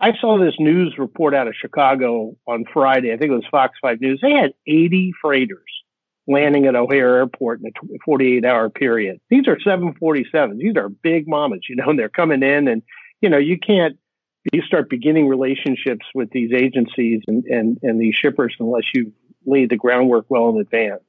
I 0.00 0.12
saw 0.18 0.38
this 0.38 0.54
news 0.58 0.94
report 0.98 1.34
out 1.34 1.46
of 1.46 1.54
Chicago 1.54 2.34
on 2.46 2.64
Friday. 2.72 3.12
I 3.12 3.18
think 3.18 3.30
it 3.30 3.34
was 3.34 3.44
Fox 3.50 3.78
5 3.82 4.00
News. 4.00 4.20
They 4.22 4.32
had 4.32 4.54
80 4.66 5.12
freighters 5.20 5.70
landing 6.26 6.66
at 6.66 6.74
O'Hare 6.74 7.16
Airport 7.16 7.60
in 7.60 7.66
a 7.66 7.98
48 8.04 8.44
hour 8.44 8.70
period. 8.70 9.20
These 9.28 9.46
are 9.46 9.56
747s. 9.56 10.58
These 10.58 10.76
are 10.76 10.88
big 10.88 11.28
mamas, 11.28 11.66
you 11.68 11.76
know, 11.76 11.90
and 11.90 11.98
they're 11.98 12.08
coming 12.08 12.42
in 12.42 12.68
and, 12.68 12.82
you 13.20 13.28
know, 13.28 13.38
you 13.38 13.58
can't, 13.58 13.98
you 14.52 14.62
start 14.62 14.88
beginning 14.88 15.28
relationships 15.28 16.06
with 16.14 16.30
these 16.30 16.52
agencies 16.52 17.22
and, 17.26 17.44
and, 17.44 17.78
and 17.82 18.00
these 18.00 18.14
shippers 18.14 18.54
unless 18.58 18.84
you 18.94 19.12
lay 19.44 19.66
the 19.66 19.76
groundwork 19.76 20.26
well 20.28 20.48
in 20.48 20.58
advance. 20.58 21.02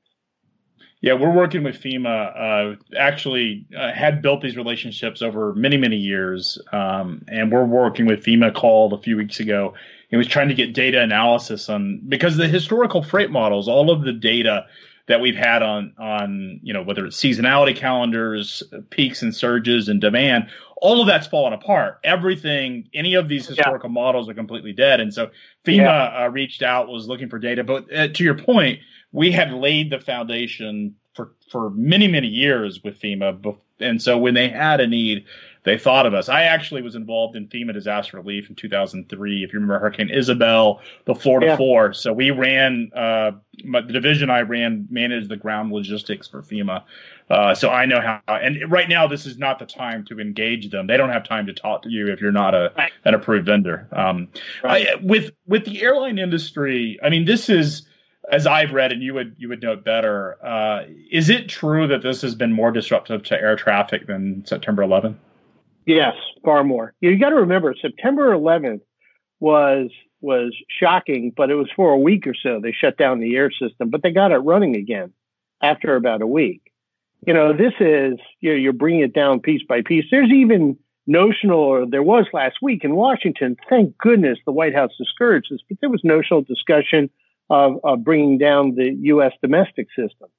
Yeah, 1.02 1.14
we're 1.14 1.34
working 1.34 1.64
with 1.64 1.82
FEMA. 1.82 2.76
Uh, 2.76 2.76
actually, 2.98 3.66
uh, 3.76 3.92
had 3.92 4.22
built 4.22 4.42
these 4.42 4.56
relationships 4.56 5.24
over 5.24 5.54
many, 5.56 5.76
many 5.76 5.98
years, 5.98 6.60
um, 6.72 7.24
and 7.28 7.52
we're 7.52 7.66
working 7.66 8.06
with 8.06 8.24
FEMA. 8.24 8.54
Called 8.54 8.94
a 8.94 9.00
few 9.00 9.18
weeks 9.18 9.40
ago. 9.40 9.74
He 10.10 10.18
was 10.18 10.28
trying 10.28 10.50
to 10.50 10.54
get 10.54 10.74
data 10.74 11.02
analysis 11.02 11.70
on 11.70 12.02
because 12.08 12.38
the 12.38 12.48
historical 12.48 13.02
freight 13.02 13.32
models, 13.32 13.68
all 13.68 13.90
of 13.90 14.04
the 14.04 14.14
data 14.14 14.68
that 15.08 15.22
we've 15.22 15.36
had 15.36 15.64
on 15.64 15.94
on 15.98 16.60
you 16.62 16.72
know 16.72 16.84
whether 16.84 17.08
it's 17.08 17.18
seasonality 17.18 17.76
calendars, 17.76 18.62
peaks 18.92 19.24
and 19.24 19.36
surges 19.36 19.90
and 19.90 20.02
demand, 20.02 20.50
all 20.82 21.02
of 21.02 21.08
that's 21.08 21.28
fallen 21.28 21.54
apart. 21.54 22.00
Everything, 22.04 22.90
any 22.94 23.16
of 23.16 23.28
these 23.28 23.48
historical 23.48 23.90
yeah. 23.90 23.94
models 23.94 24.30
are 24.30 24.34
completely 24.34 24.74
dead. 24.74 25.00
And 25.00 25.14
so 25.14 25.32
FEMA 25.66 25.78
yeah. 25.78 26.26
uh, 26.26 26.28
reached 26.30 26.62
out, 26.62 26.90
was 26.90 27.08
looking 27.08 27.30
for 27.30 27.40
data. 27.40 27.64
But 27.64 27.92
uh, 27.94 28.08
to 28.10 28.24
your 28.24 28.36
point, 28.36 28.80
we 29.12 29.32
had 29.32 29.52
laid 29.52 29.90
the 29.90 30.00
foundation 30.00 30.96
for 31.14 31.34
for 31.50 31.70
many 31.72 32.08
many 32.08 32.28
years 32.28 32.82
with 32.84 33.00
FEMA, 33.00 33.58
and 33.80 34.02
so 34.02 34.18
when 34.18 34.34
they 34.34 34.50
had 34.50 34.80
a 34.80 34.88
need, 34.88 35.26
they 35.64 35.78
thought 35.78 36.06
of 36.06 36.14
us. 36.14 36.28
I 36.28 36.44
actually 36.44 36.82
was 36.82 36.96
involved 36.96 37.36
in 37.36 37.48
FEMA 37.48 37.74
disaster 37.74 38.18
relief 38.18 38.50
in 38.50 38.56
2003. 38.56 39.44
If 39.44 39.54
you 39.54 39.60
remember 39.60 39.80
Hurricane 39.80 40.10
Isabel, 40.10 40.82
the 41.06 41.14
Florida 41.14 41.48
yeah. 41.48 41.58
Four. 41.58 41.94
So 41.94 42.14
we 42.14 42.32
ran 42.32 42.90
uh, 42.96 43.32
the 43.64 43.82
division 43.82 44.30
I 44.30 44.42
ran 44.42 44.88
managed 44.90 45.30
the 45.30 45.38
ground 45.38 45.72
logistics 45.72 46.28
for 46.28 46.42
FEMA. 46.42 46.84
Uh, 47.30 47.54
so 47.54 47.70
I 47.70 47.86
know 47.86 48.02
how. 48.02 48.22
And 48.28 48.72
right 48.72 48.90
now, 48.90 49.08
this 49.08 49.26
is 49.26 49.38
not 49.38 49.60
the 49.60 49.66
time 49.66 50.04
to 50.06 50.20
engage 50.20 50.72
them. 50.72 50.88
They 50.88 50.98
don't 50.98 51.10
have 51.10 51.24
time 51.24 51.46
to 51.46 51.54
talk 51.54 51.84
to 51.84 51.90
you 51.90 52.12
if 52.12 52.22
you're 52.22 52.32
not 52.32 52.56
a 52.56 52.90
an 53.06 53.14
approved 53.14 53.46
vendor. 53.46 53.88
Um, 53.92 54.30
right. 54.64 54.88
I, 54.88 54.96
with 54.96 55.32
with 55.46 55.66
the 55.66 55.82
airline 55.82 56.18
industry, 56.18 57.00
I 57.04 57.10
mean, 57.10 57.26
this 57.26 57.50
is 57.50 57.84
as 58.30 58.46
I've 58.46 58.72
read, 58.72 58.92
and 58.92 59.02
you 59.02 59.14
would 59.14 59.36
you 59.38 59.50
would 59.50 59.62
note 59.62 59.84
better, 59.84 60.38
uh, 60.46 60.84
is 61.12 61.30
it 61.30 61.50
true 61.50 61.88
that 61.88 62.04
this 62.04 62.22
has 62.22 62.36
been 62.36 62.54
more 62.54 62.72
disruptive 62.72 63.24
to 63.24 63.36
air 63.36 63.56
traffic 63.56 64.08
than 64.08 64.46
September 64.46 64.84
11th? 64.84 65.16
Yes, 65.86 66.14
far 66.44 66.64
more. 66.64 66.94
You 67.02 67.18
got 67.18 67.30
to 67.30 67.38
remember, 67.38 67.74
September 67.80 68.32
11th 68.36 68.82
was 69.40 69.90
was 70.22 70.56
shocking, 70.70 71.34
but 71.36 71.50
it 71.50 71.56
was 71.56 71.70
for 71.76 71.92
a 71.92 71.98
week 71.98 72.28
or 72.28 72.36
so. 72.36 72.60
They 72.62 72.72
shut 72.72 72.98
down 72.98 73.20
the 73.20 73.36
air 73.36 73.50
system, 73.50 73.90
but 73.90 74.04
they 74.04 74.12
got 74.12 74.32
it 74.32 74.38
running 74.38 74.76
again 74.76 75.14
after 75.64 75.96
about 75.96 76.22
a 76.22 76.28
week. 76.28 76.72
You 77.26 77.34
know, 77.34 77.54
this 77.54 77.74
is 77.80 78.20
you 78.40 78.52
know, 78.52 78.56
you're 78.56 78.74
bringing 78.74 79.02
it 79.02 79.14
down 79.14 79.40
piece 79.40 79.64
by 79.68 79.82
piece. 79.82 80.06
There's 80.12 80.32
even 80.32 80.78
notional, 81.08 81.60
or 81.60 81.86
there 81.88 82.04
was 82.04 82.28
last 82.34 82.58
week 82.62 82.84
in 82.84 82.96
Washington. 82.96 83.58
Thank 83.68 83.98
goodness 83.98 84.38
the 84.46 84.52
White 84.52 84.76
House 84.76 84.92
discouraged 84.98 85.52
this, 85.52 85.62
but 85.68 85.80
there 85.82 85.90
was 85.90 86.04
notional 86.04 86.44
discussion 86.44 87.10
of, 87.52 87.82
of 87.84 88.04
bringing 88.06 88.38
down 88.38 88.76
the 88.76 88.96
U.S. 89.02 89.34
domestic 89.42 89.88
system. 89.90 90.30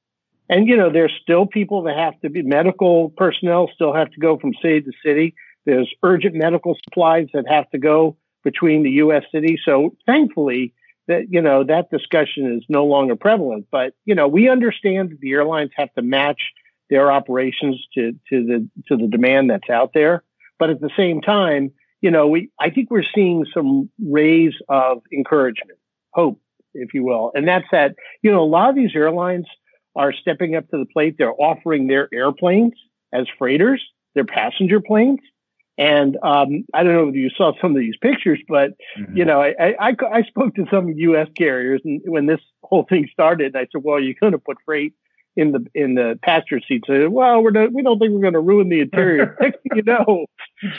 And, 0.49 0.67
you 0.67 0.79
know, 0.79 0.91
there's 0.91 1.13
still 1.23 1.45
people 1.47 1.83
that 1.83 1.97
have 1.97 2.19
to 2.23 2.31
be 2.31 2.43
medical 2.43 3.11
personnel 3.11 3.69
still 3.75 3.93
have 3.93 4.11
to 4.13 4.19
go 4.19 4.39
from 4.39 4.55
city 4.55 4.81
to 4.81 4.93
city. 5.05 5.35
There's 5.67 5.93
urgent 6.03 6.35
medical 6.35 6.75
supplies 6.83 7.29
that 7.35 7.45
have 7.49 7.69
to 7.71 7.79
go 7.79 8.17
between 8.43 8.83
the 8.83 8.91
U.S. 8.93 9.25
cities. 9.31 9.61
So 9.63 9.95
thankfully, 10.07 10.73
that 11.07 11.27
you 11.31 11.43
know 11.43 11.65
that 11.65 11.91
discussion 11.91 12.57
is 12.57 12.65
no 12.69 12.87
longer 12.87 13.15
prevalent. 13.15 13.67
But 13.71 13.93
you 14.05 14.15
know, 14.15 14.27
we 14.27 14.49
understand 14.49 15.11
that 15.11 15.21
the 15.21 15.33
airlines 15.33 15.71
have 15.77 15.93
to 15.95 16.03
match 16.03 16.41
their 16.89 17.13
operations 17.13 17.85
to 17.95 18.13
to 18.31 18.47
the 18.47 18.69
to 18.89 18.97
the 18.97 19.07
demand 19.07 19.51
that's 19.51 19.69
out 19.69 19.93
there. 19.93 20.23
But 20.59 20.71
at 20.71 20.81
the 20.81 20.91
same 20.97 21.21
time, 21.21 21.73
you 22.01 22.11
know, 22.11 22.27
we 22.27 22.51
I 22.59 22.71
think 22.71 22.91
we're 22.91 23.05
seeing 23.15 23.45
some 23.53 23.91
rays 24.05 24.55
of 24.69 25.03
encouragement, 25.13 25.79
hope 26.11 26.41
if 26.75 26.95
you 26.95 27.05
will. 27.05 27.33
And 27.35 27.47
that's 27.47 27.67
that, 27.73 27.95
you 28.23 28.31
know, 28.31 28.43
a 28.43 28.45
lot 28.45 28.71
of 28.71 28.77
these 28.77 28.95
airlines 28.95 29.47
are 29.97 30.13
stepping 30.13 30.55
up 30.57 30.69
to 30.71 30.79
the 30.79 30.87
plate. 30.93 31.17
They're 31.19 31.35
offering 31.35 31.87
their 31.87 32.09
airplanes 32.13 32.73
as 33.13 33.27
freighters, 33.39 33.83
their 34.15 34.25
passenger 34.25 34.81
planes. 34.81 35.21
And 35.79 36.17
um, 36.23 36.65
I 36.75 36.83
don't 36.83 36.93
know 36.93 37.09
if 37.09 37.15
you 37.15 37.31
saw 37.31 37.53
some 37.61 37.75
of 37.75 37.81
these 37.81 37.97
pictures, 38.01 38.41
but 38.47 38.73
mm-hmm. 38.99 39.17
you 39.17 39.25
know, 39.25 39.41
I, 39.41 39.75
I, 39.81 39.97
I 40.13 40.23
spoke 40.23 40.55
to 40.57 40.67
some 40.71 40.91
U.S. 40.91 41.29
carriers, 41.37 41.81
and 41.85 42.01
when 42.05 42.27
this 42.27 42.41
whole 42.63 42.85
thing 42.87 43.09
started, 43.11 43.57
I 43.57 43.67
said, 43.73 43.83
"Well, 43.83 43.99
you're 43.99 44.15
going 44.21 44.33
to 44.33 44.39
put 44.39 44.59
freight 44.67 44.93
in 45.37 45.53
the 45.53 45.67
in 45.75 45.95
the 45.95 46.19
passenger 46.23 46.61
seats. 46.67 46.89
I 46.89 46.99
said, 46.99 47.09
well, 47.09 47.43
we're 47.43 47.51
not, 47.51 47.73
we 47.73 47.83
don't 47.83 47.99
think 47.99 48.13
we're 48.13 48.21
going 48.21 48.35
to 48.35 48.41
ruin 48.41 48.69
the 48.69 48.81
interior. 48.81 49.37
Next 49.41 49.59
thing 49.63 49.77
you 49.77 49.83
know, 49.83 50.27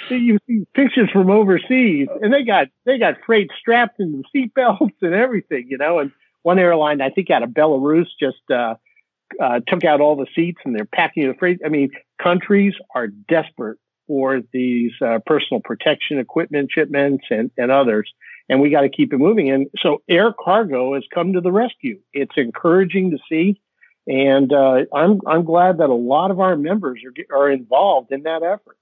you 0.09 0.37
see 0.47 0.65
pictures 0.73 1.09
from 1.11 1.29
overseas, 1.29 2.07
and 2.21 2.33
they 2.33 2.43
got 2.43 2.67
they 2.85 2.97
got 2.97 3.15
freight 3.25 3.49
strapped 3.59 3.99
into 3.99 4.17
the 4.17 4.23
seat 4.31 4.53
belts 4.53 4.95
and 5.01 5.13
everything, 5.13 5.67
you 5.69 5.77
know. 5.77 5.99
And 5.99 6.11
one 6.43 6.59
airline, 6.59 7.01
I 7.01 7.09
think 7.09 7.29
out 7.29 7.43
of 7.43 7.49
Belarus, 7.49 8.07
just 8.19 8.37
uh, 8.51 8.75
uh, 9.41 9.59
took 9.67 9.83
out 9.83 10.01
all 10.01 10.15
the 10.15 10.27
seats 10.35 10.59
and 10.65 10.75
they're 10.75 10.85
packing 10.85 11.27
the 11.27 11.33
freight. 11.33 11.61
I 11.65 11.69
mean, 11.69 11.91
countries 12.21 12.73
are 12.93 13.07
desperate 13.07 13.79
for 14.07 14.41
these 14.51 14.91
uh, 15.01 15.19
personal 15.25 15.61
protection 15.63 16.19
equipment 16.19 16.69
shipments 16.71 17.25
and, 17.29 17.51
and 17.57 17.71
others. 17.71 18.11
And 18.49 18.61
we 18.61 18.69
got 18.69 18.81
to 18.81 18.89
keep 18.89 19.13
it 19.13 19.17
moving. 19.17 19.49
And 19.49 19.67
so 19.79 20.01
air 20.09 20.33
cargo 20.33 20.95
has 20.95 21.03
come 21.13 21.33
to 21.33 21.41
the 21.41 21.51
rescue. 21.51 21.99
It's 22.11 22.35
encouraging 22.35 23.11
to 23.11 23.17
see 23.29 23.61
and 24.07 24.51
uh, 24.51 24.85
I'm 24.93 25.21
I'm 25.25 25.45
glad 25.45 25.77
that 25.77 25.89
a 25.89 25.93
lot 25.93 26.31
of 26.31 26.39
our 26.39 26.55
members 26.55 27.01
are 27.05 27.37
are 27.37 27.51
involved 27.51 28.11
in 28.11 28.23
that 28.23 28.43
effort. 28.43 28.77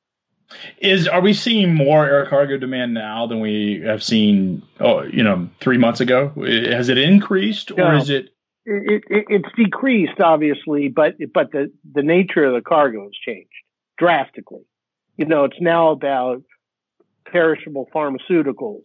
Is 0.80 1.08
are 1.08 1.22
we 1.22 1.34
seeing 1.34 1.74
more 1.74 2.06
air 2.06 2.26
cargo 2.26 2.58
demand 2.58 2.94
now 2.94 3.28
than 3.28 3.40
we 3.40 3.82
have 3.86 4.04
seen? 4.04 4.64
Oh, 4.80 5.04
you 5.04 5.24
know, 5.24 5.50
three 5.60 5.78
months 5.78 6.02
ago. 6.02 6.30
Has 6.38 6.90
it 6.90 6.98
increased 6.98 7.72
or 7.72 7.78
no, 7.78 7.98
is 7.98 8.10
it? 8.10 8.30
It, 8.66 9.04
it? 9.10 9.26
It's 9.30 9.56
decreased, 9.56 10.20
obviously, 10.20 10.90
but 10.90 11.16
but 11.34 11.52
the 11.52 11.72
the 11.94 12.04
nature 12.04 12.44
of 12.46 12.54
the 12.54 12.62
cargo 12.62 13.04
has 13.04 13.14
changed 13.26 13.50
drastically. 13.98 14.66
You 15.18 15.26
know, 15.26 15.46
it's 15.46 15.62
now 15.62 15.92
about 15.92 16.44
perishable 17.26 17.88
pharmaceuticals. 17.94 18.84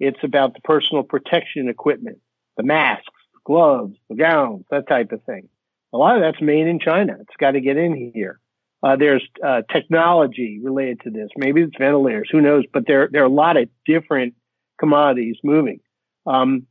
It's 0.00 0.22
about 0.22 0.54
the 0.54 0.60
personal 0.60 1.04
protection 1.04 1.68
equipment, 1.68 2.18
the 2.56 2.62
masks, 2.64 3.06
the 3.32 3.40
gloves, 3.44 3.94
the 4.08 4.16
gowns, 4.16 4.64
that 4.70 4.88
type 4.88 5.12
of 5.12 5.22
thing. 5.24 5.48
A 5.94 5.96
lot 5.96 6.16
of 6.16 6.22
that's 6.22 6.42
made 6.42 6.66
in 6.66 6.80
China. 6.80 7.16
It's 7.20 7.36
got 7.38 7.52
to 7.52 7.60
get 7.60 7.76
in 7.76 8.12
here. 8.12 8.40
Uh, 8.82 8.96
there's 8.96 9.26
uh, 9.42 9.62
technology 9.72 10.60
related 10.60 11.00
to 11.02 11.10
this. 11.10 11.30
Maybe 11.36 11.62
it's 11.62 11.76
ventilators. 11.78 12.28
Who 12.32 12.40
knows? 12.40 12.64
But 12.70 12.86
there 12.86 13.08
there 13.10 13.22
are 13.22 13.26
a 13.26 13.30
lot 13.30 13.56
of 13.56 13.68
different 13.86 14.34
commodities 14.78 15.36
moving. 15.44 15.80
Um, 16.26 16.66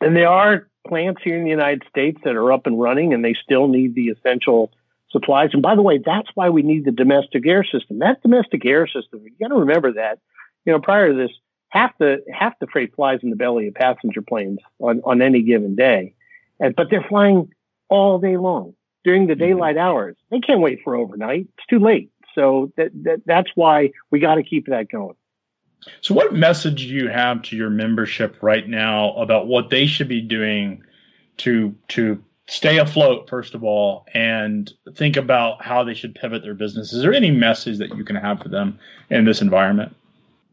and 0.00 0.16
there 0.16 0.28
are 0.28 0.68
plants 0.86 1.20
here 1.24 1.36
in 1.36 1.44
the 1.44 1.50
United 1.50 1.82
States 1.90 2.18
that 2.24 2.36
are 2.36 2.52
up 2.52 2.66
and 2.66 2.80
running, 2.80 3.12
and 3.12 3.24
they 3.24 3.34
still 3.34 3.66
need 3.66 3.94
the 3.94 4.08
essential 4.08 4.70
supplies. 5.10 5.50
And 5.52 5.62
by 5.62 5.74
the 5.74 5.82
way, 5.82 5.98
that's 5.98 6.30
why 6.34 6.48
we 6.48 6.62
need 6.62 6.84
the 6.84 6.92
domestic 6.92 7.46
air 7.46 7.64
system. 7.64 7.98
That 7.98 8.22
domestic 8.22 8.64
air 8.64 8.86
system, 8.86 9.20
you 9.24 9.32
got 9.40 9.48
to 9.48 9.60
remember 9.60 9.92
that. 9.94 10.20
You 10.64 10.72
know, 10.72 10.80
prior 10.80 11.08
to 11.08 11.14
this, 11.14 11.32
half 11.70 11.98
the 11.98 12.24
half 12.32 12.56
the 12.60 12.68
freight 12.68 12.94
flies 12.94 13.18
in 13.24 13.30
the 13.30 13.36
belly 13.36 13.66
of 13.66 13.74
passenger 13.74 14.22
planes 14.22 14.60
on 14.78 15.00
on 15.04 15.22
any 15.22 15.42
given 15.42 15.74
day, 15.74 16.14
and 16.60 16.76
but 16.76 16.88
they're 16.88 17.04
flying 17.08 17.50
all 17.90 18.18
day 18.18 18.36
long 18.36 18.74
during 19.04 19.26
the 19.26 19.34
mm-hmm. 19.34 19.42
daylight 19.42 19.76
hours. 19.76 20.16
They 20.30 20.40
can't 20.40 20.60
wait 20.60 20.80
for 20.82 20.96
overnight. 20.96 21.48
It's 21.58 21.66
too 21.68 21.78
late. 21.78 22.10
So 22.34 22.72
that, 22.76 22.90
that 23.04 23.22
that's 23.26 23.50
why 23.54 23.90
we 24.10 24.20
got 24.20 24.36
to 24.36 24.42
keep 24.42 24.66
that 24.68 24.88
going. 24.90 25.16
So, 26.00 26.14
what 26.14 26.34
message 26.34 26.88
do 26.88 26.94
you 26.94 27.08
have 27.08 27.42
to 27.42 27.56
your 27.56 27.70
membership 27.70 28.36
right 28.42 28.68
now 28.68 29.12
about 29.14 29.46
what 29.46 29.70
they 29.70 29.86
should 29.86 30.08
be 30.08 30.20
doing 30.20 30.82
to 31.38 31.74
to 31.88 32.22
stay 32.46 32.78
afloat, 32.78 33.28
first 33.28 33.54
of 33.54 33.64
all, 33.64 34.06
and 34.12 34.70
think 34.94 35.16
about 35.16 35.64
how 35.64 35.84
they 35.84 35.94
should 35.94 36.14
pivot 36.14 36.42
their 36.42 36.54
business? 36.54 36.92
Is 36.92 37.02
there 37.02 37.14
any 37.14 37.30
message 37.30 37.78
that 37.78 37.96
you 37.96 38.04
can 38.04 38.16
have 38.16 38.40
for 38.40 38.48
them 38.48 38.78
in 39.08 39.24
this 39.24 39.40
environment? 39.40 39.94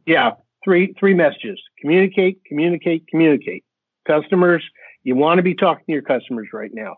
Yeah, 0.06 0.32
three 0.64 0.94
three 0.98 1.14
messages: 1.14 1.62
communicate, 1.80 2.40
communicate, 2.46 3.08
communicate. 3.08 3.66
Customers, 4.08 4.64
you 5.04 5.16
want 5.16 5.40
to 5.40 5.44
be 5.44 5.54
talking 5.54 5.84
to 5.88 5.92
your 5.92 6.02
customers 6.02 6.48
right 6.54 6.72
now. 6.74 6.96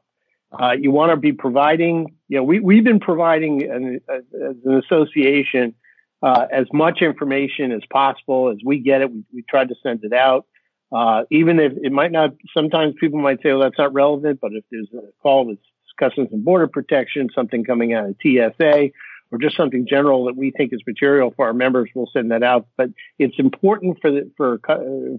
Uh, 0.52 0.72
you 0.72 0.92
want 0.92 1.12
to 1.12 1.18
be 1.18 1.32
providing, 1.32 2.16
you 2.28 2.38
know, 2.38 2.44
we, 2.44 2.60
we've 2.60 2.84
been 2.84 3.00
providing 3.00 3.70
an, 3.70 4.00
as 4.10 4.24
an 4.66 4.82
association 4.84 5.76
uh, 6.22 6.48
as 6.52 6.66
much 6.74 7.02
information 7.02 7.72
as 7.72 7.82
possible 7.92 8.50
as 8.50 8.58
we 8.66 8.80
get 8.80 9.02
it. 9.02 9.12
We, 9.12 9.24
we 9.34 9.44
try 9.44 9.66
to 9.66 9.76
send 9.84 10.04
it 10.04 10.14
out. 10.14 10.46
Uh, 10.92 11.24
even 11.30 11.60
if 11.60 11.74
it 11.82 11.92
might 11.92 12.12
not, 12.12 12.32
sometimes 12.54 12.96
people 13.00 13.20
might 13.20 13.42
say, 13.44 13.52
well, 13.52 13.62
that's 13.62 13.78
not 13.78 13.94
relevant, 13.94 14.40
but 14.42 14.52
if 14.54 14.64
there's 14.72 14.90
a 14.94 15.12
call 15.22 15.46
with 15.46 15.60
Customs 16.00 16.30
and 16.32 16.44
Border 16.44 16.68
Protection, 16.68 17.30
something 17.36 17.64
coming 17.64 17.94
out 17.94 18.10
of 18.10 18.16
TSA, 18.22 18.90
or 19.32 19.38
just 19.38 19.56
something 19.56 19.86
general 19.88 20.26
that 20.26 20.36
we 20.36 20.52
think 20.52 20.74
is 20.74 20.82
material 20.88 21.32
for 21.36 21.46
our 21.46 21.54
members, 21.54 21.90
we'll 21.94 22.10
send 22.12 22.32
that 22.32 22.42
out. 22.42 22.68
But 22.78 22.90
it's 23.20 23.38
important 23.38 24.00
for 24.02 24.10
the, 24.10 24.32
for 24.38 24.60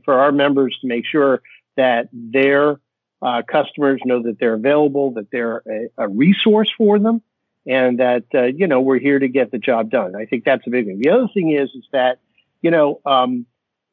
for 0.05 0.15
our 0.19 0.33
members 0.33 0.77
to 0.81 0.89
make 0.89 1.05
sure 1.07 1.43
that 1.77 2.09
their 2.13 2.81
uh, 3.23 3.43
customers 3.47 4.01
know 4.05 4.23
that 4.23 4.39
they're 4.39 4.55
available, 4.55 5.13
that 5.13 5.31
they're 5.31 5.63
a, 5.69 6.05
a 6.05 6.09
resource 6.09 6.71
for 6.77 6.99
them, 6.99 7.23
and 7.67 8.01
that 8.01 8.25
uh, 8.35 8.45
you 8.45 8.67
know 8.67 8.81
we're 8.81 8.99
here 8.99 9.19
to 9.19 9.29
get 9.29 9.51
the 9.51 9.59
job 9.59 9.91
done. 9.91 10.15
I 10.17 10.27
think 10.27 10.45
that's 10.45 10.67
a 10.67 10.71
big 10.71 10.87
thing. 10.87 11.01
The 11.01 11.11
other 11.11 11.29
thing 11.33 11.53
is 11.53 11.71
is 11.75 11.85
that 11.93 12.21
you 12.63 12.71
know 12.71 13.01
um, 13.05 13.47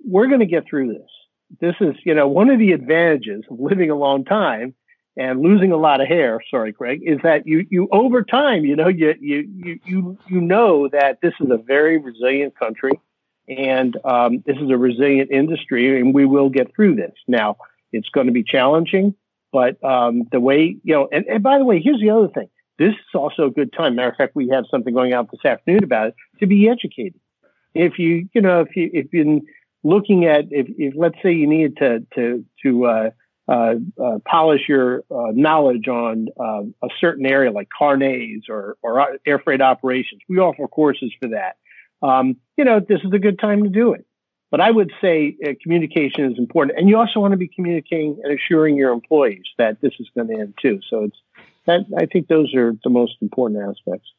we're 0.03 0.27
going 0.27 0.39
to 0.39 0.46
get 0.46 0.65
through 0.67 0.93
this. 0.93 1.10
This 1.60 1.75
is, 1.79 1.96
you 2.03 2.13
know, 2.13 2.27
one 2.27 2.50
of 2.50 2.60
the 2.60 2.74
advantages 2.74 3.43
of 3.50 3.60
living 3.60 3.89
a 3.89 3.96
long 3.96 4.25
time 4.25 4.74
and 5.15 5.41
losing 5.41 5.72
a 5.72 5.77
lot 5.77 6.01
of 6.01 6.07
hair. 6.07 6.41
Sorry, 6.51 6.74
Craig, 6.74 7.01
is 7.03 7.19
that 7.24 7.48
you, 7.48 7.65
you 7.69 7.88
over 7.91 8.24
time, 8.24 8.65
you 8.65 8.75
know, 8.75 8.88
you, 8.88 9.15
you, 9.19 9.50
you, 9.55 9.79
you, 9.86 10.17
you 10.29 10.41
know 10.41 10.88
that 10.89 11.19
this 11.22 11.34
is 11.39 11.50
a 11.50 11.57
very 11.57 11.98
resilient 11.98 12.57
country 12.57 13.00
and 13.48 13.98
um, 14.03 14.43
this 14.46 14.57
is 14.57 14.69
a 14.69 14.77
resilient 14.77 15.31
industry 15.31 16.00
and 16.00 16.13
we 16.13 16.25
will 16.25 16.50
get 16.50 16.75
through 16.75 16.96
this. 16.96 17.13
Now, 17.27 17.57
it's 17.91 18.10
going 18.10 18.27
to 18.27 18.34
be 18.34 18.44
challenging, 18.44 19.15
but 19.51 19.84
um, 19.84 20.24
the 20.32 20.39
way, 20.39 20.77
you 20.84 20.94
know, 20.94 21.08
and, 21.12 21.25
and 21.25 21.44
by 21.44 21.58
the 21.58 21.65
way, 21.65 21.82
here's 21.82 22.01
the 22.01 22.10
other 22.10 22.27
thing. 22.27 22.50
This 22.77 22.94
is 22.94 23.15
also 23.15 23.48
a 23.48 23.51
good 23.51 23.74
time. 23.74 23.96
Matter 23.96 24.10
of 24.10 24.15
fact, 24.15 24.36
we 24.36 24.50
have 24.50 24.65
something 24.70 24.94
going 24.94 25.13
out 25.13 25.32
this 25.32 25.44
afternoon 25.44 25.84
about 25.84 26.10
it 26.10 26.15
to 26.39 26.48
be 26.48 26.70
educated. 26.70 27.20
If 27.74 27.98
you, 27.98 28.29
you 28.34 28.41
know, 28.41 28.62
if 28.62 28.75
you, 28.75 28.89
if 28.94 29.13
you're 29.13 29.39
looking 29.84 30.25
at, 30.25 30.46
if, 30.51 30.67
if 30.77 30.94
let's 30.96 31.17
say 31.24 31.34
you 31.34 31.48
needed 31.48 31.77
to, 31.77 32.06
to, 32.15 32.46
to, 32.63 32.86
uh, 32.86 33.10
uh, 33.50 33.75
uh, 34.03 34.20
polish 34.27 34.62
your 34.67 35.06
uh, 35.10 35.32
knowledge 35.32 35.88
on 35.88 36.27
uh, 36.38 36.63
a 36.84 36.89
certain 37.00 37.25
area 37.25 37.50
like 37.50 37.70
carnets 37.70 38.48
or, 38.50 38.75
or 38.82 39.17
air 39.25 39.39
freight 39.39 39.62
operations. 39.62 40.22
We 40.27 40.39
offer 40.39 40.67
courses 40.67 41.13
for 41.22 41.29
that. 41.29 41.56
Um, 42.01 42.38
you 42.58 42.65
know, 42.65 42.79
this 42.79 43.00
is 43.03 43.13
a 43.13 43.20
good 43.20 43.39
time 43.39 43.63
to 43.63 43.70
do 43.70 43.94
it. 43.94 44.06
But 44.49 44.61
I 44.61 44.71
would 44.71 44.91
say 45.01 45.35
uh, 45.45 45.51
communication 45.61 46.31
is 46.31 46.37
important, 46.37 46.77
and 46.77 46.87
you 46.87 46.97
also 46.97 47.19
want 47.19 47.31
to 47.31 47.37
be 47.37 47.49
communicating 47.49 48.17
and 48.23 48.33
assuring 48.33 48.77
your 48.77 48.91
employees 48.91 49.43
that 49.57 49.81
this 49.81 49.93
is 49.99 50.07
going 50.15 50.27
to 50.29 50.39
end 50.39 50.53
too. 50.61 50.79
So 50.89 51.03
it's 51.03 51.17
that 51.65 51.81
I 51.97 52.05
think 52.05 52.27
those 52.27 52.53
are 52.55 52.73
the 52.83 52.89
most 52.89 53.17
important 53.21 53.61
aspects. 53.61 54.09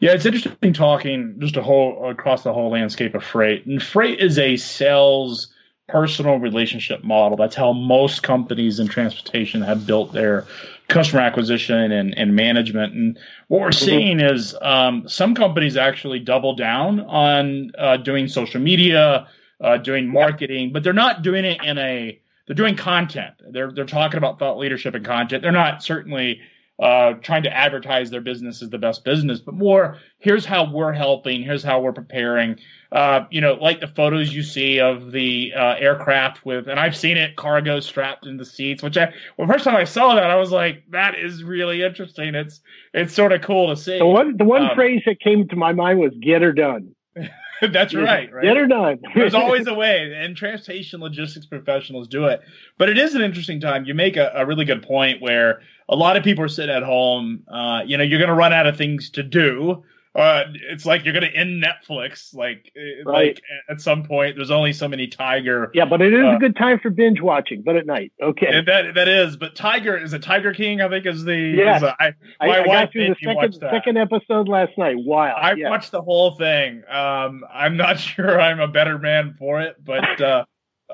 Yeah, 0.00 0.12
it's 0.12 0.24
interesting 0.24 0.72
talking 0.72 1.34
just 1.38 1.56
a 1.56 1.62
whole 1.62 2.08
across 2.08 2.44
the 2.44 2.52
whole 2.52 2.70
landscape 2.70 3.14
of 3.14 3.24
freight. 3.24 3.66
And 3.66 3.82
freight 3.82 4.20
is 4.20 4.38
a 4.38 4.56
sales 4.56 5.52
personal 5.88 6.38
relationship 6.38 7.04
model. 7.04 7.36
That's 7.36 7.54
how 7.54 7.72
most 7.72 8.22
companies 8.22 8.80
in 8.80 8.88
transportation 8.88 9.62
have 9.62 9.86
built 9.86 10.12
their 10.12 10.44
customer 10.88 11.20
acquisition 11.20 11.92
and, 11.92 12.16
and 12.16 12.34
management. 12.34 12.94
And 12.94 13.18
what 13.48 13.60
we're 13.60 13.68
mm-hmm. 13.68 13.84
seeing 13.84 14.20
is 14.20 14.54
um, 14.62 15.08
some 15.08 15.34
companies 15.34 15.76
actually 15.76 16.20
double 16.20 16.54
down 16.54 17.00
on 17.00 17.70
uh, 17.78 17.96
doing 17.98 18.28
social 18.28 18.60
media, 18.60 19.28
uh, 19.60 19.76
doing 19.76 20.08
marketing, 20.08 20.72
but 20.72 20.82
they're 20.82 20.92
not 20.92 21.22
doing 21.22 21.44
it 21.44 21.62
in 21.64 21.78
a 21.78 22.20
they're 22.46 22.54
doing 22.54 22.76
content. 22.76 23.34
They're 23.50 23.72
they're 23.72 23.84
talking 23.84 24.18
about 24.18 24.38
thought 24.38 24.58
leadership 24.58 24.94
and 24.94 25.04
content. 25.04 25.42
They're 25.42 25.52
not 25.52 25.82
certainly 25.82 26.40
uh, 26.78 27.14
trying 27.14 27.42
to 27.42 27.56
advertise 27.56 28.10
their 28.10 28.20
business 28.20 28.62
as 28.62 28.68
the 28.68 28.78
best 28.78 29.02
business, 29.02 29.40
but 29.40 29.54
more 29.54 29.98
here's 30.18 30.44
how 30.44 30.70
we're 30.70 30.92
helping, 30.92 31.42
here's 31.42 31.62
how 31.62 31.80
we're 31.80 31.92
preparing. 31.92 32.58
Uh, 32.92 33.24
you 33.30 33.40
know, 33.40 33.54
like 33.54 33.80
the 33.80 33.88
photos 33.88 34.34
you 34.34 34.42
see 34.42 34.78
of 34.78 35.10
the 35.10 35.52
uh, 35.56 35.74
aircraft 35.78 36.44
with, 36.44 36.68
and 36.68 36.78
I've 36.78 36.96
seen 36.96 37.16
it, 37.16 37.34
cargo 37.34 37.80
strapped 37.80 38.26
in 38.26 38.36
the 38.36 38.44
seats. 38.44 38.82
Which 38.82 38.96
I, 38.98 39.12
well, 39.36 39.48
first 39.48 39.64
time 39.64 39.74
I 39.74 39.84
saw 39.84 40.14
that, 40.16 40.30
I 40.30 40.36
was 40.36 40.52
like, 40.52 40.84
that 40.90 41.18
is 41.18 41.42
really 41.42 41.82
interesting. 41.82 42.34
It's 42.34 42.60
it's 42.92 43.14
sort 43.14 43.32
of 43.32 43.40
cool 43.40 43.74
to 43.74 43.80
see. 43.80 43.98
The 43.98 44.06
one 44.06 44.36
the 44.36 44.44
one 44.44 44.68
um, 44.68 44.74
phrase 44.76 45.02
that 45.06 45.18
came 45.20 45.48
to 45.48 45.56
my 45.56 45.72
mind 45.72 45.98
was 45.98 46.12
"get 46.20 46.42
her 46.42 46.52
done." 46.52 46.94
That's 47.72 47.94
right, 47.94 48.32
right. 48.32 48.42
Get 48.42 48.56
her 48.56 48.66
done. 48.66 49.00
There's 49.14 49.34
always 49.34 49.66
a 49.66 49.74
way, 49.74 50.12
and 50.14 50.36
transportation 50.36 51.00
logistics 51.00 51.46
professionals 51.46 52.08
do 52.08 52.26
it. 52.26 52.40
But 52.78 52.88
it 52.88 52.98
is 52.98 53.14
an 53.14 53.22
interesting 53.22 53.60
time. 53.60 53.84
You 53.84 53.94
make 53.94 54.16
a, 54.16 54.32
a 54.34 54.46
really 54.46 54.64
good 54.64 54.82
point 54.82 55.22
where 55.22 55.60
a 55.88 55.96
lot 55.96 56.16
of 56.16 56.24
people 56.24 56.44
are 56.44 56.48
sitting 56.48 56.74
at 56.74 56.82
home. 56.82 57.44
Uh, 57.48 57.82
you 57.86 57.96
know, 57.96 58.04
you're 58.04 58.18
going 58.18 58.28
to 58.28 58.34
run 58.34 58.52
out 58.52 58.66
of 58.66 58.76
things 58.76 59.10
to 59.10 59.22
do. 59.22 59.84
Uh, 60.16 60.44
it's 60.70 60.86
like 60.86 61.04
you're 61.04 61.12
going 61.12 61.30
to 61.30 61.36
end 61.36 61.62
Netflix. 61.62 62.34
Like, 62.34 62.72
eh, 62.76 63.02
right. 63.04 63.26
like 63.26 63.42
at 63.68 63.80
some 63.80 64.02
point, 64.02 64.36
there's 64.36 64.50
only 64.50 64.72
so 64.72 64.88
many 64.88 65.06
Tiger. 65.06 65.70
Yeah, 65.74 65.84
but 65.84 66.00
it 66.00 66.14
is 66.14 66.24
uh, 66.24 66.36
a 66.36 66.38
good 66.38 66.56
time 66.56 66.80
for 66.80 66.90
binge 66.90 67.20
watching, 67.20 67.62
but 67.62 67.76
at 67.76 67.86
night. 67.86 68.12
Okay, 68.22 68.46
and 68.46 68.66
that 68.66 68.94
that 68.94 69.08
is. 69.08 69.36
But 69.36 69.54
Tiger 69.54 69.96
is 69.96 70.12
a 70.12 70.18
Tiger 70.18 70.54
King. 70.54 70.80
I 70.80 70.88
think 70.88 71.04
is 71.04 71.24
the. 71.24 71.36
Yeah, 71.36 71.94
I, 72.00 72.14
my 72.40 72.46
I, 72.46 72.62
I 72.62 72.66
wife 72.66 72.90
the 72.94 73.14
second, 73.22 73.58
second 73.60 73.98
episode 73.98 74.48
last 74.48 74.72
night. 74.78 74.96
Wow, 74.98 75.34
I 75.34 75.52
yeah. 75.52 75.68
watched 75.68 75.90
the 75.90 76.02
whole 76.02 76.34
thing. 76.36 76.82
Um, 76.88 77.44
I'm 77.52 77.76
not 77.76 77.98
sure 78.00 78.40
I'm 78.40 78.60
a 78.60 78.68
better 78.68 78.98
man 78.98 79.34
for 79.38 79.60
it, 79.60 79.76
but 79.84 80.20
uh, 80.20 80.44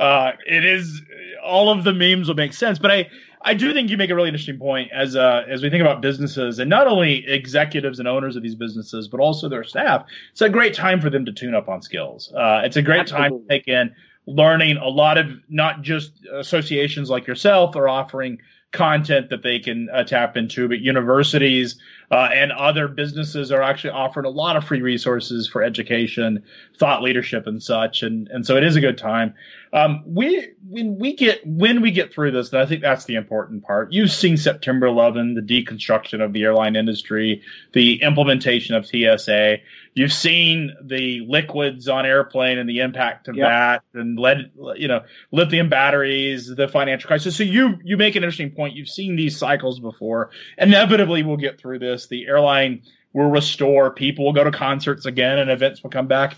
uh, 0.03 0.33
it 0.47 0.65
is 0.65 1.01
all 1.45 1.71
of 1.71 1.85
the 1.85 1.93
memes 1.93 2.27
will 2.27 2.35
make 2.35 2.53
sense. 2.53 2.79
But 2.79 2.91
I 2.91 3.09
I 3.43 3.55
do 3.55 3.73
think 3.73 3.89
you 3.89 3.97
make 3.97 4.11
a 4.11 4.15
really 4.15 4.29
interesting 4.29 4.59
point 4.59 4.91
as 4.93 5.15
uh, 5.15 5.45
as 5.49 5.63
we 5.63 5.71
think 5.71 5.81
about 5.81 6.01
businesses 6.01 6.59
and 6.59 6.69
not 6.69 6.89
only 6.89 7.27
executives 7.29 8.01
and 8.01 8.09
owners 8.09 8.35
of 8.35 8.43
these 8.43 8.57
businesses, 8.57 9.07
but 9.07 9.21
also 9.21 9.49
their 9.49 9.63
staff. 9.63 10.05
It's 10.33 10.41
a 10.41 10.49
great 10.49 10.75
time 10.75 11.01
for 11.01 11.09
them 11.09 11.25
to 11.25 11.33
tune 11.33 11.55
up 11.55 11.69
on 11.69 11.83
skills. 11.83 12.33
Uh, 12.37 12.63
it's 12.65 12.77
a 12.77 12.83
great 12.83 13.01
Absolutely. 13.01 13.29
time 13.29 13.39
to 13.39 13.49
take 13.49 13.69
in 13.69 13.95
learning 14.27 14.77
a 14.77 14.89
lot 14.89 15.19
of 15.19 15.27
not 15.49 15.83
just 15.83 16.13
associations 16.33 17.11
like 17.11 17.27
yourself 17.27 17.75
are 17.75 17.89
offering 17.89 18.39
content 18.73 19.29
that 19.31 19.43
they 19.43 19.59
can 19.59 19.89
uh, 19.91 20.03
tap 20.03 20.37
into, 20.37 20.67
but 20.67 20.81
universities 20.81 21.77
uh, 22.11 22.29
and 22.33 22.53
other 22.53 22.89
businesses 22.89 23.51
are 23.53 23.63
actually 23.63 23.91
offering 23.91 24.27
a 24.27 24.31
lot 24.31 24.57
of 24.57 24.65
free 24.65 24.83
resources 24.83 25.49
for 25.49 25.63
education, 25.63 26.43
thought 26.79 27.03
leadership, 27.03 27.47
and 27.47 27.63
such. 27.63 28.03
And 28.03 28.29
and 28.29 28.47
so 28.47 28.57
it 28.57 28.65
is 28.65 28.77
a 28.77 28.81
good 28.81 28.99
time. 28.99 29.35
Um, 29.73 30.03
we 30.07 30.49
when 30.69 30.99
we 30.99 31.15
get 31.15 31.47
when 31.47 31.81
we 31.81 31.91
get 31.91 32.13
through 32.13 32.33
this, 32.33 32.53
and 32.53 32.61
I 32.61 32.67
think 32.67 32.83
that's 32.83 33.07
the 33.07 33.15
important 33.15 33.65
part. 33.65 33.93
You've 33.93 34.13
seen 34.13 34.37
September 34.37 34.87
11, 34.87 35.35
the 35.35 35.41
deconstruction 35.41 36.23
of 36.23 36.33
the 36.33 36.43
airline 36.43 36.77
industry, 36.77 37.43
the 37.73 38.03
implementation 38.03 38.75
of 38.75 38.87
TSA. 38.87 39.59
You've 39.95 40.13
seen 40.13 40.75
the 40.83 41.21
liquids 41.29 41.89
on 41.89 42.07
airplane 42.07 42.59
and 42.59 42.69
the 42.69 42.81
impact 42.81 43.29
of 43.29 43.37
yep. 43.37 43.49
that, 43.49 43.83
and 44.01 44.19
lead, 44.19 44.51
you 44.77 44.89
know, 44.89 45.03
lithium 45.33 45.69
batteries, 45.69 46.55
the 46.55 46.67
financial 46.69 47.09
crisis. 47.09 47.37
So 47.37 47.43
you 47.43 47.79
you 47.85 47.97
make 47.97 48.17
an 48.17 48.23
interesting 48.23 48.51
point. 48.51 48.75
You've 48.75 48.89
seen 48.89 49.17
these 49.17 49.37
cycles 49.37 49.81
before. 49.81 50.31
Inevitably, 50.59 51.23
we'll 51.23 51.37
get 51.37 51.61
through 51.61 51.81
this. 51.81 52.09
The 52.09 52.27
airline 52.27 52.83
will 53.13 53.31
restore. 53.31 53.93
People 53.93 54.25
will 54.25 54.33
go 54.33 54.45
to 54.45 54.51
concerts 54.51 55.05
again, 55.05 55.39
and 55.39 55.51
events 55.51 55.83
will 55.83 55.91
come 55.91 56.07
back 56.07 56.37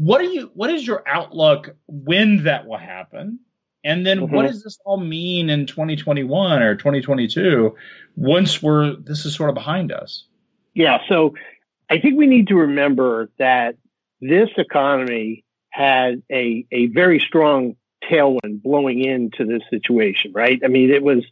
what 0.00 0.20
are 0.22 0.24
you 0.24 0.50
what 0.54 0.70
is 0.70 0.86
your 0.86 1.02
outlook 1.06 1.76
when 1.86 2.42
that 2.44 2.66
will 2.66 2.78
happen 2.78 3.38
and 3.84 4.06
then 4.06 4.20
mm-hmm. 4.20 4.34
what 4.34 4.46
does 4.46 4.64
this 4.64 4.78
all 4.86 4.96
mean 4.96 5.50
in 5.50 5.66
2021 5.66 6.62
or 6.62 6.74
2022 6.74 7.74
once 8.16 8.62
we're 8.62 8.96
this 8.96 9.26
is 9.26 9.34
sort 9.34 9.50
of 9.50 9.54
behind 9.54 9.92
us 9.92 10.24
yeah 10.72 10.98
so 11.06 11.34
i 11.90 11.98
think 11.98 12.16
we 12.16 12.26
need 12.26 12.48
to 12.48 12.54
remember 12.54 13.30
that 13.38 13.76
this 14.20 14.48
economy 14.56 15.44
had 15.70 16.22
a 16.30 16.66
a 16.72 16.86
very 16.86 17.20
strong 17.20 17.76
tailwind 18.10 18.62
blowing 18.62 19.04
into 19.04 19.44
this 19.44 19.62
situation 19.70 20.32
right? 20.34 20.60
I 20.64 20.68
mean 20.68 20.90
it 20.90 21.02
was 21.02 21.24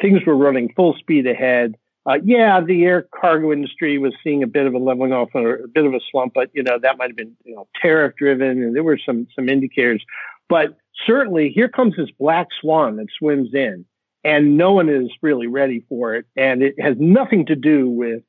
things 0.00 0.24
were 0.26 0.36
running 0.36 0.72
full 0.74 0.94
speed 0.94 1.26
ahead. 1.26 1.76
Uh, 2.04 2.18
yeah, 2.24 2.60
the 2.60 2.84
air 2.84 3.06
cargo 3.14 3.52
industry 3.52 3.96
was 3.98 4.12
seeing 4.24 4.42
a 4.42 4.46
bit 4.46 4.66
of 4.66 4.74
a 4.74 4.78
leveling 4.78 5.12
off 5.12 5.28
or 5.34 5.64
a 5.64 5.68
bit 5.68 5.84
of 5.84 5.94
a 5.94 6.00
slump, 6.10 6.32
but 6.34 6.50
you 6.52 6.62
know 6.62 6.78
that 6.78 6.98
might 6.98 7.10
have 7.10 7.16
been 7.16 7.36
you 7.44 7.54
know 7.54 7.68
tariff 7.80 8.14
driven, 8.16 8.62
and 8.62 8.74
there 8.74 8.82
were 8.82 8.98
some 9.04 9.28
some 9.34 9.48
indicators. 9.48 10.04
But 10.48 10.76
certainly, 11.06 11.50
here 11.50 11.68
comes 11.68 11.94
this 11.96 12.10
black 12.18 12.48
swan 12.60 12.96
that 12.96 13.06
swims 13.16 13.54
in, 13.54 13.84
and 14.24 14.56
no 14.56 14.72
one 14.72 14.88
is 14.88 15.10
really 15.22 15.46
ready 15.46 15.84
for 15.88 16.16
it, 16.16 16.26
and 16.36 16.62
it 16.62 16.74
has 16.80 16.96
nothing 16.98 17.46
to 17.46 17.54
do 17.54 17.88
with 17.88 18.22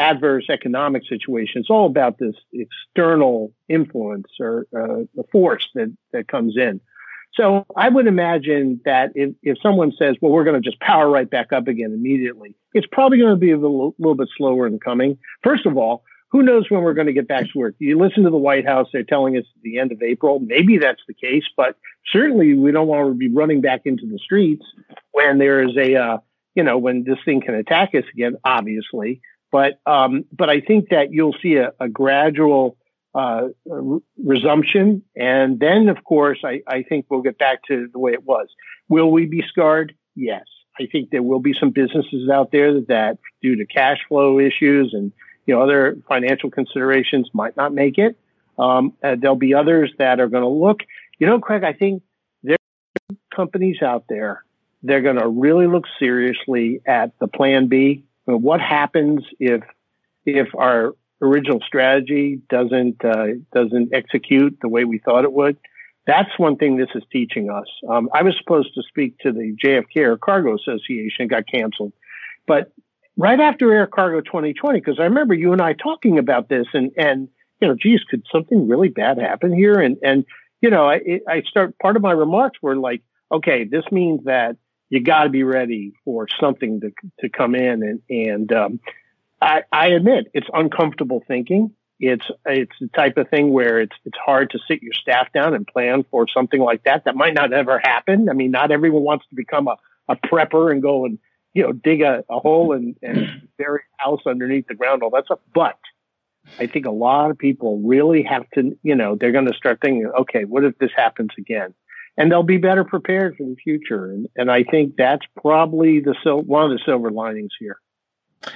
adverse 0.00 0.46
economic 0.48 1.02
situation. 1.06 1.60
It's 1.60 1.70
all 1.70 1.86
about 1.86 2.18
this 2.18 2.34
external 2.52 3.52
influence 3.68 4.28
or 4.40 4.66
uh, 4.74 5.04
the 5.14 5.24
force 5.30 5.68
that 5.74 5.94
that 6.12 6.26
comes 6.26 6.56
in. 6.56 6.80
So 7.34 7.64
I 7.76 7.88
would 7.88 8.08
imagine 8.08 8.80
that 8.84 9.12
if, 9.14 9.34
if 9.42 9.56
someone 9.62 9.92
says, 9.96 10.16
well, 10.20 10.32
we're 10.32 10.44
going 10.44 10.60
to 10.60 10.68
just 10.68 10.80
power 10.80 11.08
right 11.08 11.30
back 11.30 11.52
up 11.52 11.68
again 11.68 11.92
immediately, 11.92 12.56
it's 12.74 12.88
probably 12.90 13.18
going 13.18 13.30
to 13.30 13.36
be 13.36 13.52
a 13.52 13.56
little, 13.56 13.94
little 13.98 14.16
bit 14.16 14.28
slower 14.36 14.66
in 14.66 14.80
coming. 14.80 15.16
First 15.44 15.64
of 15.64 15.76
all, 15.76 16.02
who 16.30 16.42
knows 16.42 16.70
when 16.70 16.82
we're 16.82 16.94
going 16.94 17.06
to 17.06 17.12
get 17.12 17.28
back 17.28 17.50
to 17.50 17.58
work? 17.58 17.74
You 17.78 17.98
listen 17.98 18.24
to 18.24 18.30
the 18.30 18.36
White 18.36 18.66
House, 18.66 18.88
they're 18.92 19.02
telling 19.04 19.36
us 19.36 19.44
the 19.62 19.78
end 19.78 19.92
of 19.92 20.02
April. 20.02 20.40
Maybe 20.40 20.78
that's 20.78 21.02
the 21.06 21.14
case, 21.14 21.44
but 21.56 21.76
certainly 22.12 22.54
we 22.54 22.72
don't 22.72 22.88
want 22.88 23.08
to 23.08 23.14
be 23.14 23.28
running 23.28 23.60
back 23.60 23.82
into 23.84 24.06
the 24.06 24.18
streets 24.18 24.64
when 25.12 25.38
there 25.38 25.62
is 25.62 25.76
a, 25.76 25.96
uh, 25.96 26.18
you 26.54 26.62
know, 26.62 26.78
when 26.78 27.04
this 27.04 27.18
thing 27.24 27.40
can 27.40 27.54
attack 27.54 27.94
us 27.94 28.04
again, 28.12 28.36
obviously. 28.44 29.20
But, 29.52 29.80
um, 29.86 30.24
but 30.32 30.48
I 30.48 30.60
think 30.60 30.90
that 30.90 31.12
you'll 31.12 31.36
see 31.42 31.56
a, 31.56 31.72
a 31.80 31.88
gradual, 31.88 32.76
uh, 33.14 33.48
resumption. 34.22 35.02
And 35.16 35.58
then, 35.58 35.88
of 35.88 36.04
course, 36.04 36.38
I, 36.44 36.62
I 36.66 36.82
think 36.82 37.06
we'll 37.08 37.22
get 37.22 37.38
back 37.38 37.64
to 37.64 37.88
the 37.92 37.98
way 37.98 38.12
it 38.12 38.24
was. 38.24 38.48
Will 38.88 39.10
we 39.10 39.26
be 39.26 39.42
scarred? 39.48 39.94
Yes. 40.14 40.44
I 40.78 40.86
think 40.86 41.10
there 41.10 41.22
will 41.22 41.40
be 41.40 41.52
some 41.52 41.70
businesses 41.70 42.30
out 42.30 42.52
there 42.52 42.80
that, 42.82 43.18
due 43.42 43.56
to 43.56 43.66
cash 43.66 43.98
flow 44.08 44.38
issues 44.38 44.94
and 44.94 45.12
you 45.46 45.54
know 45.54 45.62
other 45.62 45.98
financial 46.08 46.50
considerations, 46.50 47.28
might 47.32 47.56
not 47.56 47.74
make 47.74 47.98
it. 47.98 48.16
Um, 48.58 48.94
there'll 49.02 49.36
be 49.36 49.54
others 49.54 49.92
that 49.98 50.20
are 50.20 50.28
going 50.28 50.42
to 50.42 50.48
look. 50.48 50.80
You 51.18 51.26
know, 51.26 51.40
Craig, 51.40 51.64
I 51.64 51.72
think 51.72 52.02
there 52.42 52.56
are 53.10 53.16
companies 53.34 53.82
out 53.82 54.04
there. 54.08 54.44
They're 54.82 55.02
going 55.02 55.18
to 55.18 55.28
really 55.28 55.66
look 55.66 55.84
seriously 55.98 56.80
at 56.86 57.18
the 57.18 57.26
Plan 57.26 57.68
B. 57.68 58.04
What 58.36 58.60
happens 58.60 59.24
if 59.38 59.62
if 60.26 60.48
our 60.56 60.94
original 61.22 61.60
strategy 61.66 62.40
doesn't 62.48 63.04
uh, 63.04 63.26
doesn't 63.54 63.92
execute 63.92 64.58
the 64.60 64.68
way 64.68 64.84
we 64.84 64.98
thought 64.98 65.24
it 65.24 65.32
would. 65.32 65.56
That's 66.06 66.30
one 66.38 66.56
thing 66.56 66.76
this 66.76 66.88
is 66.94 67.02
teaching 67.12 67.50
us. 67.50 67.66
Um, 67.88 68.08
I 68.12 68.22
was 68.22 68.34
supposed 68.38 68.74
to 68.74 68.82
speak 68.82 69.18
to 69.18 69.32
the 69.32 69.54
JFK 69.62 69.96
Air 69.96 70.16
Cargo 70.16 70.56
Association, 70.56 71.28
got 71.28 71.44
canceled, 71.46 71.92
but 72.46 72.72
right 73.16 73.38
after 73.38 73.72
Air 73.72 73.86
Cargo 73.86 74.20
2020, 74.20 74.80
because 74.80 74.98
I 74.98 75.04
remember 75.04 75.34
you 75.34 75.52
and 75.52 75.60
I 75.60 75.74
talking 75.74 76.18
about 76.18 76.48
this, 76.48 76.66
and 76.72 76.90
and 76.96 77.28
you 77.60 77.68
know, 77.68 77.74
geez, 77.74 78.00
could 78.10 78.24
something 78.32 78.68
really 78.68 78.88
bad 78.88 79.18
happen 79.18 79.52
here? 79.52 79.78
And 79.78 79.98
and 80.02 80.24
you 80.60 80.70
know, 80.70 80.88
I, 80.88 81.20
I 81.28 81.42
start 81.42 81.78
part 81.78 81.96
of 81.96 82.02
my 82.02 82.12
remarks 82.12 82.58
were 82.62 82.76
like, 82.76 83.02
okay, 83.30 83.64
this 83.64 83.84
means 83.90 84.24
that 84.24 84.56
you 84.90 85.00
got 85.00 85.24
to 85.24 85.30
be 85.30 85.44
ready 85.44 85.92
for 86.04 86.26
something 86.40 86.80
to 86.80 86.92
to 87.20 87.28
come 87.28 87.54
in, 87.54 87.82
and 87.82 88.02
and 88.10 88.52
um, 88.52 88.80
I, 89.40 89.62
I 89.72 89.88
admit 89.88 90.26
it's 90.34 90.48
uncomfortable 90.52 91.22
thinking. 91.26 91.72
It's 92.00 92.26
it's 92.44 92.76
the 92.80 92.88
type 92.88 93.16
of 93.16 93.28
thing 93.28 93.52
where 93.52 93.80
it's 93.80 93.96
it's 94.04 94.18
hard 94.18 94.50
to 94.50 94.58
sit 94.68 94.82
your 94.82 94.92
staff 94.94 95.32
down 95.32 95.54
and 95.54 95.66
plan 95.66 96.04
for 96.10 96.26
something 96.28 96.60
like 96.60 96.84
that. 96.84 97.04
That 97.04 97.16
might 97.16 97.34
not 97.34 97.52
ever 97.52 97.78
happen. 97.78 98.28
I 98.28 98.32
mean, 98.32 98.50
not 98.50 98.70
everyone 98.70 99.02
wants 99.02 99.26
to 99.30 99.34
become 99.34 99.68
a, 99.68 99.76
a 100.08 100.16
prepper 100.16 100.72
and 100.72 100.82
go 100.82 101.04
and 101.06 101.18
you 101.54 101.62
know 101.62 101.72
dig 101.72 102.02
a, 102.02 102.24
a 102.28 102.38
hole 102.40 102.72
and, 102.72 102.96
and 103.02 103.48
bury 103.58 103.80
a 103.98 104.02
house 104.02 104.20
underneath 104.26 104.66
the 104.66 104.74
ground, 104.74 105.02
all 105.02 105.10
that 105.10 105.26
stuff. 105.26 105.40
But 105.54 105.78
I 106.58 106.66
think 106.66 106.86
a 106.86 106.90
lot 106.90 107.30
of 107.30 107.38
people 107.38 107.80
really 107.84 108.22
have 108.22 108.48
to, 108.54 108.76
you 108.82 108.94
know, 108.94 109.14
they're 109.14 109.32
going 109.32 109.46
to 109.46 109.54
start 109.54 109.78
thinking, 109.80 110.10
okay, 110.20 110.44
what 110.44 110.64
if 110.64 110.78
this 110.78 110.90
happens 110.96 111.30
again? 111.38 111.74
And 112.16 112.30
they'll 112.30 112.42
be 112.42 112.58
better 112.58 112.84
prepared 112.84 113.36
for 113.36 113.44
the 113.44 113.56
future. 113.56 114.10
And, 114.10 114.28
and 114.36 114.50
I 114.50 114.64
think 114.64 114.96
that's 114.96 115.24
probably 115.40 116.00
the 116.00 116.14
one 116.44 116.64
of 116.64 116.70
the 116.70 116.80
silver 116.84 117.10
linings 117.10 117.52
here. 117.58 117.78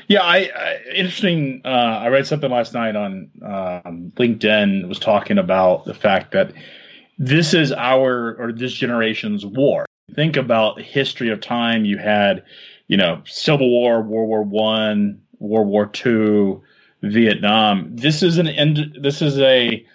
Yeah, 0.09 0.23
I, 0.23 0.51
I 0.57 0.81
interesting. 0.95 1.61
Uh, 1.65 1.69
I 1.69 2.09
read 2.09 2.27
something 2.27 2.51
last 2.51 2.73
night 2.73 2.97
on 2.97 3.31
um, 3.45 4.13
LinkedIn. 4.17 4.89
Was 4.89 4.99
talking 4.99 5.39
about 5.39 5.85
the 5.85 5.95
fact 5.95 6.33
that 6.33 6.53
this 7.19 7.55
is 7.55 7.71
our 7.73 8.35
or 8.37 8.53
this 8.53 8.73
generation's 8.73 9.45
war. 9.45 9.87
Think 10.15 10.37
about 10.37 10.81
history 10.81 11.31
of 11.31 11.41
time. 11.41 11.85
You 11.85 11.99
had, 11.99 12.43
you 12.89 12.97
know, 12.97 13.23
Civil 13.27 13.71
War, 13.71 14.03
World 14.03 14.29
War 14.29 14.43
One, 14.43 15.21
World 15.39 15.69
War 15.69 15.87
Two, 15.87 16.63
Vietnam. 17.03 17.95
This 17.95 18.23
is 18.23 18.39
an 18.39 18.49
end. 18.49 18.97
This 19.01 19.21
is 19.21 19.39
a 19.39 19.87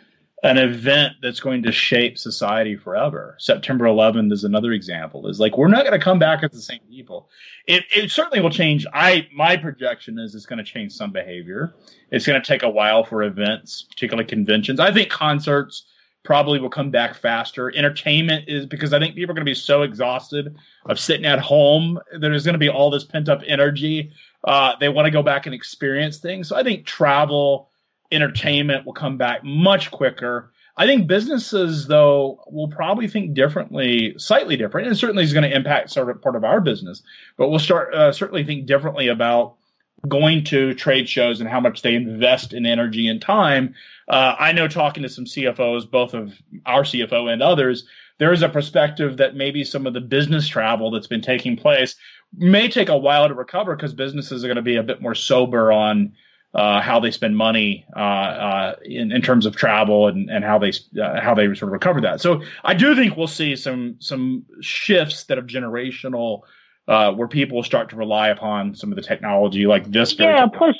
an 0.43 0.57
event 0.57 1.13
that's 1.21 1.39
going 1.39 1.63
to 1.63 1.71
shape 1.71 2.17
society 2.17 2.75
forever. 2.75 3.35
September 3.39 3.85
11th 3.85 4.31
is 4.31 4.43
another 4.43 4.71
example. 4.71 5.27
Is 5.27 5.39
like 5.39 5.57
we're 5.57 5.67
not 5.67 5.85
going 5.85 5.97
to 5.97 6.03
come 6.03 6.19
back 6.19 6.43
as 6.43 6.51
the 6.51 6.61
same 6.61 6.79
people. 6.89 7.29
It, 7.67 7.83
it 7.93 8.11
certainly 8.11 8.41
will 8.41 8.49
change. 8.49 8.85
I 8.93 9.27
my 9.33 9.57
projection 9.57 10.17
is 10.17 10.35
it's 10.35 10.45
going 10.45 10.57
to 10.57 10.63
change 10.63 10.93
some 10.93 11.11
behavior. 11.11 11.75
It's 12.11 12.25
going 12.25 12.41
to 12.41 12.47
take 12.47 12.63
a 12.63 12.69
while 12.69 13.03
for 13.03 13.23
events, 13.23 13.85
particularly 13.89 14.27
conventions. 14.27 14.79
I 14.79 14.93
think 14.93 15.09
concerts 15.09 15.85
probably 16.23 16.59
will 16.59 16.69
come 16.69 16.91
back 16.91 17.15
faster. 17.15 17.73
Entertainment 17.75 18.45
is 18.47 18.65
because 18.65 18.93
I 18.93 18.99
think 18.99 19.15
people 19.15 19.31
are 19.31 19.35
going 19.35 19.45
to 19.45 19.49
be 19.49 19.55
so 19.55 19.81
exhausted 19.81 20.55
of 20.85 20.99
sitting 20.99 21.25
at 21.25 21.39
home. 21.39 21.99
There's 22.17 22.45
going 22.45 22.53
to 22.53 22.59
be 22.59 22.69
all 22.69 22.89
this 22.89 23.03
pent 23.03 23.29
up 23.29 23.41
energy. 23.45 24.11
Uh, 24.43 24.73
they 24.79 24.89
want 24.89 25.05
to 25.05 25.11
go 25.11 25.23
back 25.23 25.45
and 25.45 25.55
experience 25.55 26.17
things. 26.17 26.47
So 26.47 26.55
I 26.55 26.63
think 26.63 26.85
travel 26.85 27.69
entertainment 28.11 28.85
will 28.85 28.93
come 28.93 29.17
back 29.17 29.43
much 29.43 29.91
quicker. 29.91 30.51
I 30.77 30.85
think 30.85 31.07
businesses, 31.07 31.87
though, 31.87 32.41
will 32.47 32.69
probably 32.69 33.07
think 33.07 33.33
differently, 33.33 34.13
slightly 34.17 34.55
different, 34.55 34.87
and 34.87 34.97
certainly 34.97 35.23
is 35.23 35.33
going 35.33 35.49
to 35.49 35.55
impact 35.55 35.89
sort 35.89 36.09
of 36.09 36.21
part 36.21 36.35
of 36.35 36.45
our 36.45 36.61
business. 36.61 37.01
But 37.37 37.49
we'll 37.49 37.59
start 37.59 37.93
uh, 37.93 38.11
certainly 38.13 38.43
think 38.43 38.65
differently 38.65 39.07
about 39.07 39.55
going 40.07 40.43
to 40.45 40.73
trade 40.75 41.09
shows 41.09 41.41
and 41.41 41.49
how 41.49 41.59
much 41.59 41.81
they 41.81 41.95
invest 41.95 42.53
in 42.53 42.65
energy 42.65 43.07
and 43.07 43.21
time. 43.21 43.75
Uh, 44.07 44.35
I 44.39 44.53
know 44.53 44.67
talking 44.67 45.03
to 45.03 45.09
some 45.09 45.25
CFOs, 45.25 45.89
both 45.89 46.13
of 46.13 46.33
our 46.65 46.83
CFO 46.83 47.31
and 47.31 47.41
others, 47.41 47.85
there 48.17 48.31
is 48.31 48.41
a 48.41 48.49
perspective 48.49 49.17
that 49.17 49.35
maybe 49.35 49.63
some 49.63 49.85
of 49.85 49.93
the 49.93 50.01
business 50.01 50.47
travel 50.47 50.91
that's 50.91 51.07
been 51.07 51.21
taking 51.21 51.57
place 51.57 51.95
may 52.37 52.69
take 52.69 52.89
a 52.89 52.97
while 52.97 53.27
to 53.27 53.33
recover 53.33 53.75
because 53.75 53.93
businesses 53.93 54.43
are 54.43 54.47
going 54.47 54.55
to 54.55 54.61
be 54.61 54.75
a 54.75 54.83
bit 54.83 55.01
more 55.01 55.15
sober 55.15 55.71
on 55.71 56.13
uh, 56.53 56.81
how 56.81 56.99
they 56.99 57.11
spend 57.11 57.37
money 57.37 57.85
uh, 57.95 57.99
uh, 57.99 58.75
in, 58.83 59.11
in 59.11 59.21
terms 59.21 59.45
of 59.45 59.55
travel 59.55 60.07
and, 60.07 60.29
and 60.29 60.43
how 60.43 60.57
they 60.57 60.71
uh, 61.01 61.21
how 61.21 61.33
they 61.35 61.45
sort 61.47 61.63
of 61.63 61.71
recover 61.71 62.01
that. 62.01 62.19
So 62.21 62.41
I 62.63 62.73
do 62.73 62.95
think 62.95 63.15
we'll 63.15 63.27
see 63.27 63.55
some 63.55 63.95
some 63.99 64.45
shifts 64.61 65.25
that 65.25 65.37
are 65.37 65.43
generational, 65.43 66.41
uh, 66.87 67.13
where 67.13 67.27
people 67.27 67.57
will 67.57 67.63
start 67.63 67.89
to 67.89 67.95
rely 67.95 68.29
upon 68.29 68.73
some 68.75 68.91
of 68.91 68.95
the 68.95 69.01
technology 69.01 69.67
like 69.67 69.91
this. 69.91 70.17
Yeah. 70.17 70.47
Plus, 70.47 70.75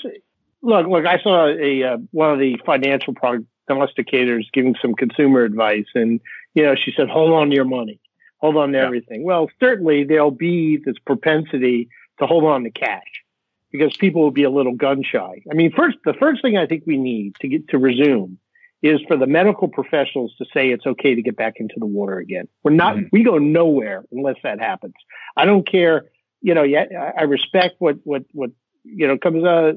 look, 0.64 0.88
look, 0.88 1.06
I 1.06 1.20
saw 1.20 1.48
a 1.48 1.84
uh, 1.84 1.98
one 2.12 2.32
of 2.34 2.40
the 2.40 2.60
financial 2.66 3.14
prognosticators 3.14 4.52
giving 4.52 4.76
some 4.82 4.96
consumer 4.96 5.44
advice, 5.44 5.88
and 5.94 6.20
you 6.56 6.64
know, 6.64 6.74
she 6.74 6.92
said, 6.98 7.10
"Hold 7.10 7.32
on 7.32 7.50
to 7.50 7.56
your 7.56 7.66
money, 7.66 8.00
hold 8.38 8.58
on 8.58 8.72
to 8.72 8.80
yeah. 8.80 8.86
everything." 8.86 9.24
Well, 9.24 9.50
certainly 9.60 10.04
there'll 10.04 10.32
be 10.32 10.78
this 10.78 10.98
propensity 11.06 11.90
to 12.20 12.26
hold 12.26 12.46
on 12.46 12.64
to 12.64 12.72
cash 12.72 13.24
because 13.72 13.96
people 13.98 14.22
will 14.22 14.32
be 14.32 14.44
a 14.44 14.50
little 14.50 14.74
gun 14.74 15.04
shy. 15.04 15.42
I 15.50 15.54
mean, 15.54 15.72
first, 15.72 15.98
the 16.06 16.14
first 16.14 16.42
thing 16.42 16.58
I 16.58 16.66
think 16.66 16.84
we 16.86 16.98
need 16.98 17.36
to 17.42 17.48
get 17.48 17.68
to 17.70 17.78
resume 17.78 18.40
is 18.82 19.02
for 19.08 19.18
the 19.18 19.28
medical 19.28 19.68
professionals 19.68 20.34
to 20.38 20.46
say 20.54 20.70
it's 20.70 20.86
okay 20.86 21.14
to 21.16 21.22
get 21.22 21.36
back 21.36 21.56
into 21.58 21.76
the 21.78 21.86
water 21.86 22.18
again. 22.18 22.48
We're 22.64 22.72
not, 22.72 22.96
mm-hmm. 22.96 23.08
we 23.12 23.24
go 23.24 23.38
nowhere 23.38 24.06
unless 24.12 24.38
that 24.44 24.60
happens. 24.60 24.94
I 25.36 25.46
don't 25.46 25.70
care, 25.70 26.06
you 26.42 26.54
know, 26.54 26.64
yeah, 26.64 27.12
I 27.18 27.24
respect 27.24 27.76
what, 27.80 27.98
what, 28.04 28.24
what, 28.32 28.52
you 28.84 29.08
know, 29.08 29.18
comes 29.18 29.44
out, 29.44 29.76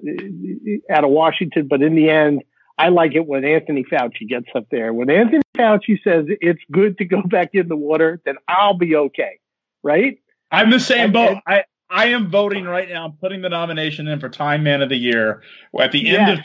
out 0.89 1.05
of 1.05 1.11
Washington, 1.11 1.67
but 1.69 1.83
in 1.83 1.97
the 1.97 2.09
end, 2.09 2.43
I 2.79 2.89
like 2.89 3.15
it 3.15 3.27
when 3.27 3.45
Anthony 3.45 3.85
Fauci 3.85 4.29
gets 4.29 4.47
up 4.55 4.67
there. 4.71 4.93
When 4.93 5.11
Anthony 5.11 5.43
Fauci 5.57 6.03
says 6.03 6.27
it's 6.29 6.63
good 6.71 6.99
to 6.99 7.05
go 7.05 7.23
back 7.27 7.51
in 7.53 7.69
the 7.69 7.77
water, 7.77 8.21
then 8.25 8.37
I'll 8.49 8.79
be 8.79 8.97
okay. 8.97 9.39
Right? 9.83 10.19
I'm 10.51 10.71
the 10.71 10.81
same 10.81 11.07
and, 11.07 11.13
boat. 11.13 11.31
And, 11.31 11.41
I, 11.47 11.65
I 11.93 12.07
am 12.07 12.31
voting 12.31 12.65
right 12.65 12.89
now. 12.89 13.05
I'm 13.05 13.13
putting 13.13 13.43
the 13.43 13.51
nomination 13.51 14.09
in 14.09 14.19
for 14.19 14.29
Time 14.29 14.63
Man 14.63 14.81
of 14.81 14.89
the 14.89 14.97
Year. 14.97 15.43
At 15.79 15.93
the 15.93 16.17
end 16.17 16.31
of 16.31 16.39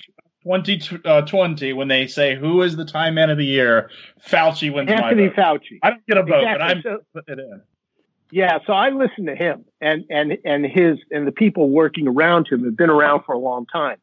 2020, 0.43 1.71
uh, 1.71 1.75
when 1.75 1.87
they 1.87 2.05
say 2.05 2.35
who 2.35 2.61
is 2.61 2.75
the 2.75 2.85
Time 2.85 3.15
Man 3.15 3.29
of 3.29 3.37
the 3.37 3.45
Year, 3.45 3.89
Fauci 4.27 4.73
wins. 4.73 4.91
Anthony 4.91 5.29
Fauci. 5.29 5.79
I 5.81 5.91
don't 5.91 6.05
get 6.05 6.17
a 6.17 6.23
vote, 6.23 6.43
exactly. 6.43 6.53
but 6.53 6.61
I'm 6.61 6.81
so, 6.81 6.99
putting 7.13 7.39
it 7.39 7.41
in. 7.41 7.61
Yeah, 8.29 8.59
so 8.67 8.73
I 8.73 8.89
listen 8.89 9.25
to 9.27 9.35
him, 9.35 9.63
and 9.79 10.03
and 10.09 10.37
and 10.43 10.65
his 10.65 10.99
and 11.11 11.25
the 11.25 11.31
people 11.31 11.69
working 11.69 12.09
around 12.09 12.47
him 12.49 12.65
have 12.65 12.75
been 12.75 12.89
around 12.89 13.23
for 13.23 13.33
a 13.33 13.39
long 13.39 13.65
time. 13.67 13.97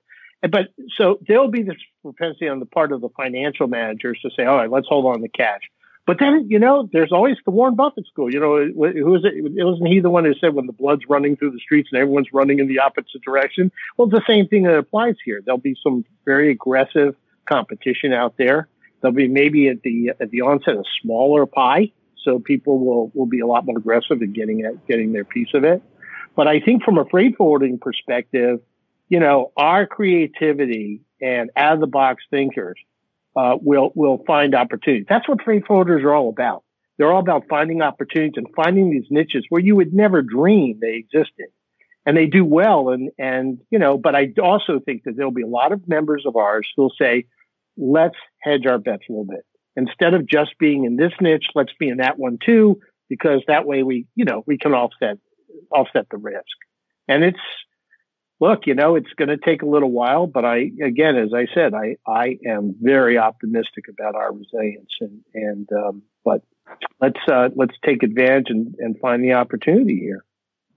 But 0.51 0.69
so 0.97 1.19
there'll 1.27 1.51
be 1.51 1.63
this 1.63 1.77
propensity 2.03 2.49
on 2.49 2.59
the 2.59 2.67
part 2.67 2.93
of 2.93 3.03
the 3.03 3.11
financial 3.11 3.67
managers 3.67 4.19
to 4.23 4.31
say, 4.35 4.45
"All 4.45 4.57
right, 4.57 4.71
let's 4.71 4.89
hold 4.89 5.05
on 5.05 5.21
to 5.21 5.29
cash." 5.29 5.61
But 6.07 6.19
then, 6.19 6.47
you 6.51 6.59
know, 6.59 6.89
there's 6.93 7.13
always 7.13 7.37
the 7.45 7.51
Warren 7.51 7.77
Buffett 7.77 8.07
school. 8.07 8.33
You 8.33 8.39
know, 8.39 8.91
who 8.93 9.11
was 9.11 9.25
it? 9.25 9.35
It 9.35 9.65
wasn't 9.65 9.89
he 9.89 10.01
the 10.01 10.11
one 10.11 10.25
who 10.25 10.35
said 10.35 10.55
when 10.55 10.67
the 10.67 10.73
blood's 10.73 11.09
running 11.09 11.37
through 11.37 11.53
the 11.53 11.59
streets 11.59 11.89
and 11.91 12.01
everyone's 12.01 12.33
running 12.33 12.59
in 12.59 12.69
the 12.69 12.81
opposite 12.81 13.23
direction? 13.23 13.73
Well, 13.97 14.09
the 14.09 14.23
same 14.27 14.47
thing 14.47 14.65
that 14.65 14.77
applies 14.77 15.17
here. 15.25 15.41
There'll 15.45 15.59
be 15.59 15.77
some 15.83 16.05
very 16.27 16.51
aggressive 16.51 17.17
competition 17.49 18.13
out 18.13 18.37
there. 18.37 18.69
There'll 19.01 19.15
be 19.15 19.29
maybe 19.29 19.69
at 19.69 19.83
the 19.83 20.11
at 20.21 20.31
the 20.31 20.43
onset 20.43 20.75
a 20.77 20.85
smaller 21.01 21.47
pie, 21.47 21.93
so 22.23 22.39
people 22.39 22.79
will 22.79 23.11
will 23.15 23.27
be 23.27 23.41
a 23.41 23.47
lot 23.47 23.65
more 23.65 23.79
aggressive 23.79 24.21
in 24.21 24.33
getting 24.35 24.61
it, 24.61 24.87
getting 24.87 25.13
their 25.13 25.25
piece 25.25 25.55
of 25.55 25.65
it. 25.65 25.83
But 26.37 26.49
I 26.49 26.61
think 26.61 26.83
from 26.83 26.99
a 26.99 27.07
freight 27.07 27.37
forwarding 27.37 27.79
perspective, 27.79 28.61
you 29.09 29.21
know, 29.21 29.53
our 29.57 29.87
creativity 29.87 31.01
and 31.21 31.51
out 31.57 31.75
of 31.75 31.81
the 31.81 31.87
box 31.87 32.25
thinkers 32.31 32.79
uh, 33.37 33.57
will 33.61 33.93
will 33.95 34.23
find 34.27 34.55
opportunities. 34.55 35.07
That's 35.09 35.29
what 35.29 35.43
freight 35.43 35.65
forwarders 35.65 36.03
are 36.05 36.15
all 36.15 36.29
about. 36.29 36.65
They're 36.97 37.13
all 37.13 37.21
about 37.21 37.45
finding 37.49 37.83
opportunities 37.83 38.35
and 38.37 38.47
finding 38.55 38.91
these 38.91 39.07
niches 39.11 39.45
where 39.49 39.61
you 39.61 39.75
would 39.77 39.93
never 39.93 40.23
dream 40.23 40.79
they 40.81 40.95
existed, 40.95 41.49
and 42.07 42.17
they 42.17 42.27
do 42.27 42.45
well. 42.45 42.91
And 42.91 43.11
and 43.19 43.59
you 43.71 43.79
know, 43.79 43.99
but 43.99 44.15
I 44.15 44.33
also 44.41 44.81
think 44.81 45.05
that 45.05 45.17
there'll 45.17 45.33
be 45.33 45.43
a 45.43 45.49
lot 45.49 45.73
of 45.73 45.87
members 45.89 46.25
of 46.27 46.37
ours 46.37 46.69
who'll 46.77 46.95
say, 46.97 47.27
"Let's 47.77 48.17
hedge 48.41 48.67
our 48.67 48.79
bets 48.79 49.05
a 49.09 49.13
little 49.13 49.25
bit. 49.25 49.45
Instead 49.77 50.15
of 50.15 50.27
just 50.27 50.57
being 50.59 50.85
in 50.85 50.97
this 50.97 51.13
niche, 51.21 51.49
let's 51.55 51.73
be 51.79 51.89
in 51.89 51.97
that 51.97 52.19
one 52.19 52.39
too, 52.45 52.81
because 53.09 53.43
that 53.49 53.67
way 53.67 53.83
we 53.83 54.07
you 54.15 54.25
know 54.25 54.45
we 54.47 54.57
can 54.59 54.75
offset 54.75 55.19
offset 55.71 56.07
the 56.11 56.19
risk." 56.19 56.57
And 57.09 57.25
it's 57.25 57.39
look, 58.45 58.67
you 58.67 58.75
know, 58.75 58.95
it's 58.95 59.13
going 59.17 59.29
to 59.29 59.39
take 59.39 59.63
a 59.63 59.67
little 59.67 59.91
while, 59.91 60.27
but 60.27 60.45
I, 60.45 60.71
again, 60.83 61.17
as 61.17 61.33
I 61.33 61.47
said, 61.55 61.73
I, 61.73 61.97
I 62.07 62.39
am 62.47 62.75
very 62.81 63.17
optimistic 63.17 63.87
about 63.89 64.15
our 64.15 64.33
resilience 64.33 64.91
and, 65.01 65.21
and, 65.33 65.69
um, 65.73 66.03
but 66.25 66.43
let's, 67.01 67.21
uh, 67.27 67.49
let's 67.57 67.75
take 67.85 68.03
advantage 68.03 68.51
and, 68.51 68.75
and 68.79 68.99
find 69.01 69.25
the 69.25 69.33
opportunity 69.33 69.99
here. 69.99 70.25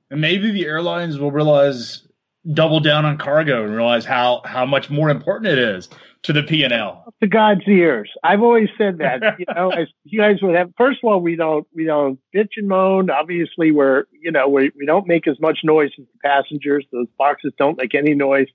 And 0.10 0.22
maybe 0.22 0.52
the 0.52 0.66
airlines 0.66 1.20
will 1.20 1.32
realize 1.32 2.08
double 2.54 2.80
down 2.80 3.04
on 3.04 3.18
cargo 3.18 3.66
and 3.66 3.76
realize 3.76 4.06
how 4.06 4.42
how 4.46 4.66
much 4.66 4.90
more 4.90 5.10
important 5.10 5.52
it 5.52 5.60
is 5.60 5.90
to 6.24 6.34
the 6.34 6.44
P 6.44 6.64
and 6.64 6.74
L. 6.74 7.06
To 7.22 7.28
God's 7.28 7.68
ears, 7.68 8.12
I've 8.24 8.42
always 8.42 8.70
said 8.78 9.00
that. 9.00 9.22
You 9.40 9.46
know, 9.54 9.70
as 9.70 9.88
you 10.04 10.20
guys 10.20 10.42
would 10.42 10.56
have. 10.56 10.72
First 10.78 11.00
of 11.04 11.10
all, 11.10 11.22
we 11.22 11.36
don't 11.36 11.68
we 11.74 11.86
don't 11.86 12.20
bitch 12.36 12.52
and 12.58 12.68
moan. 12.68 13.10
Obviously, 13.10 13.72
we're 13.72 14.06
you 14.12 14.32
know 14.32 14.48
we 14.48 14.72
we 14.78 14.86
don't 14.86 15.08
make 15.08 15.28
as 15.28 15.40
much 15.40 15.60
noise 15.64 15.92
as 16.00 16.06
the 16.06 16.20
passengers. 16.28 16.86
Those 16.92 17.08
boxes 17.18 17.54
don't 17.58 17.78
make 17.78 17.94
any 17.94 18.16
noise, 18.16 18.48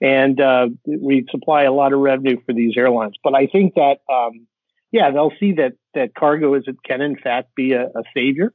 and 0.00 0.40
uh, 0.40 0.68
we 0.86 1.26
supply 1.30 1.64
a 1.64 1.72
lot 1.72 1.92
of 1.92 2.00
revenue 2.00 2.36
for 2.46 2.52
these 2.52 2.74
airlines. 2.76 3.14
But 3.22 3.34
I 3.34 3.46
think 3.46 3.74
that 3.74 3.98
um, 4.12 4.46
yeah, 4.92 5.10
they'll 5.10 5.32
see 5.38 5.52
that 5.54 5.74
that 5.94 6.14
cargo 6.14 6.54
is 6.54 6.64
it 6.66 6.76
can 6.84 7.00
in 7.00 7.16
fact 7.16 7.54
be 7.54 7.72
a, 7.72 7.86
a 7.86 8.02
savior. 8.14 8.52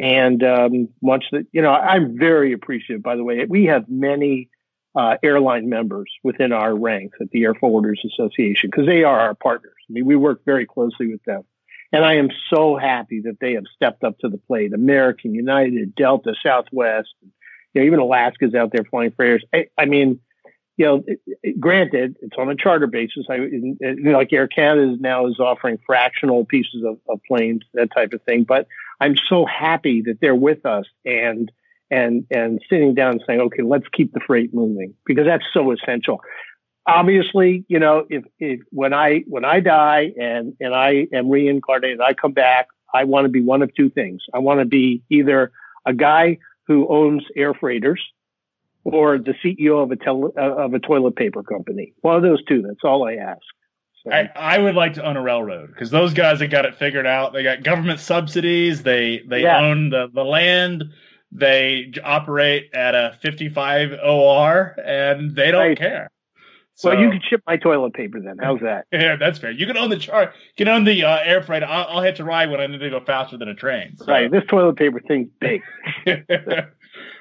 And 0.00 0.42
um, 0.44 0.88
much 1.02 1.24
that 1.32 1.46
you 1.52 1.62
know, 1.62 1.72
I'm 1.72 2.18
very 2.18 2.52
appreciative. 2.52 3.02
By 3.02 3.16
the 3.16 3.24
way, 3.24 3.44
we 3.48 3.64
have 3.64 3.88
many 3.88 4.50
uh, 4.96 5.18
airline 5.22 5.68
members 5.68 6.10
within 6.22 6.52
our 6.52 6.74
ranks 6.74 7.18
at 7.20 7.30
the 7.30 7.44
Air 7.44 7.54
Forwarders 7.54 8.02
Association 8.04 8.70
because 8.70 8.86
they 8.86 9.04
are 9.04 9.20
our 9.20 9.34
partners. 9.34 9.74
I 9.88 9.92
mean, 9.92 10.06
we 10.06 10.16
work 10.16 10.44
very 10.44 10.66
closely 10.66 11.08
with 11.08 11.22
them. 11.24 11.44
And 11.92 12.04
I 12.04 12.14
am 12.14 12.30
so 12.50 12.76
happy 12.76 13.20
that 13.24 13.38
they 13.40 13.52
have 13.54 13.64
stepped 13.74 14.02
up 14.02 14.18
to 14.20 14.28
the 14.28 14.38
plate. 14.38 14.72
American, 14.72 15.34
United, 15.34 15.94
Delta, 15.94 16.34
Southwest, 16.42 17.14
you 17.22 17.82
know, 17.82 17.86
even 17.86 17.98
Alaska's 18.00 18.54
out 18.54 18.72
there 18.72 18.84
flying 18.84 19.12
freighters. 19.12 19.44
I, 19.54 19.66
I 19.78 19.84
mean, 19.84 20.20
you 20.78 20.86
know, 20.86 21.04
granted, 21.60 22.16
it's 22.22 22.36
on 22.36 22.50
a 22.50 22.56
charter 22.56 22.86
basis. 22.86 23.26
I, 23.30 23.48
like 24.04 24.32
Air 24.32 24.48
Canada 24.48 24.92
is 24.92 25.00
now 25.00 25.26
is 25.26 25.38
offering 25.38 25.78
fractional 25.86 26.44
pieces 26.44 26.84
of, 26.84 26.98
of 27.08 27.20
planes, 27.28 27.62
that 27.74 27.92
type 27.92 28.12
of 28.12 28.22
thing. 28.22 28.44
But 28.44 28.66
I'm 29.00 29.16
so 29.16 29.46
happy 29.46 30.02
that 30.02 30.20
they're 30.20 30.34
with 30.34 30.66
us 30.66 30.86
and 31.04 31.50
and 31.90 32.26
and 32.30 32.60
sitting 32.68 32.94
down 32.94 33.12
and 33.12 33.22
saying, 33.26 33.40
okay, 33.40 33.62
let's 33.62 33.86
keep 33.92 34.12
the 34.12 34.20
freight 34.20 34.52
moving 34.52 34.94
because 35.04 35.26
that's 35.26 35.44
so 35.52 35.72
essential. 35.72 36.20
Obviously, 36.86 37.64
you 37.68 37.78
know, 37.78 38.06
if, 38.08 38.24
if 38.38 38.60
when 38.70 38.94
I 38.94 39.24
when 39.26 39.44
I 39.44 39.60
die 39.60 40.12
and 40.20 40.54
and 40.60 40.74
I 40.74 41.08
am 41.12 41.28
reincarnated, 41.28 42.00
I 42.00 42.14
come 42.14 42.32
back, 42.32 42.68
I 42.94 43.04
want 43.04 43.24
to 43.24 43.28
be 43.28 43.42
one 43.42 43.62
of 43.62 43.74
two 43.74 43.90
things. 43.90 44.22
I 44.32 44.38
want 44.38 44.60
to 44.60 44.66
be 44.66 45.02
either 45.10 45.52
a 45.84 45.92
guy 45.92 46.38
who 46.66 46.88
owns 46.88 47.24
air 47.36 47.54
freighters 47.54 48.02
or 48.84 49.18
the 49.18 49.34
CEO 49.44 49.82
of 49.82 49.90
a 49.90 49.96
tel- 49.96 50.32
of 50.36 50.74
a 50.74 50.78
toilet 50.78 51.16
paper 51.16 51.42
company. 51.42 51.92
One 52.02 52.16
of 52.16 52.22
those 52.22 52.44
two. 52.44 52.62
That's 52.62 52.84
all 52.84 53.06
I 53.06 53.14
ask. 53.14 53.42
So. 54.04 54.12
I, 54.12 54.30
I, 54.36 54.58
would 54.58 54.76
like 54.76 54.94
to 54.94 55.04
own 55.04 55.16
a 55.16 55.22
railroad 55.22 55.68
because 55.68 55.90
those 55.90 56.14
guys 56.14 56.40
have 56.40 56.50
got 56.50 56.64
it 56.64 56.76
figured 56.76 57.06
out. 57.06 57.32
They 57.32 57.42
got 57.42 57.64
government 57.64 57.98
subsidies. 57.98 58.84
They 58.84 59.24
they 59.26 59.42
yeah. 59.42 59.60
own 59.60 59.90
the, 59.90 60.08
the 60.12 60.22
land. 60.22 60.84
They 61.32 61.92
operate 62.04 62.70
at 62.72 62.94
a 62.94 63.18
55 63.22 63.92
OR 64.04 64.76
and 64.84 65.34
they 65.34 65.50
don't 65.50 65.68
right. 65.68 65.78
care. 65.78 66.10
So, 66.78 66.90
well, 66.90 67.00
you 67.00 67.10
can 67.10 67.22
ship 67.22 67.42
my 67.46 67.56
toilet 67.56 67.94
paper 67.94 68.20
then. 68.20 68.36
How's 68.38 68.60
that? 68.60 68.86
Yeah, 68.92 69.16
that's 69.16 69.38
fair. 69.38 69.50
You 69.50 69.66
can 69.66 69.78
own 69.78 69.88
the 69.88 69.96
chart. 69.96 70.34
You 70.56 70.66
can 70.66 70.68
own 70.68 70.84
the 70.84 71.04
uh, 71.04 71.20
air 71.24 71.42
freight. 71.42 71.62
I'll, 71.62 71.86
I'll 71.88 72.02
hit 72.02 72.16
to 72.16 72.24
ride 72.24 72.50
when 72.50 72.60
I 72.60 72.66
need 72.66 72.80
to 72.80 72.90
go 72.90 73.00
faster 73.00 73.38
than 73.38 73.48
a 73.48 73.54
train. 73.54 73.96
So. 73.96 74.04
Right. 74.04 74.30
This 74.30 74.44
toilet 74.46 74.76
paper 74.76 75.00
thing's 75.00 75.30
big. 75.40 75.62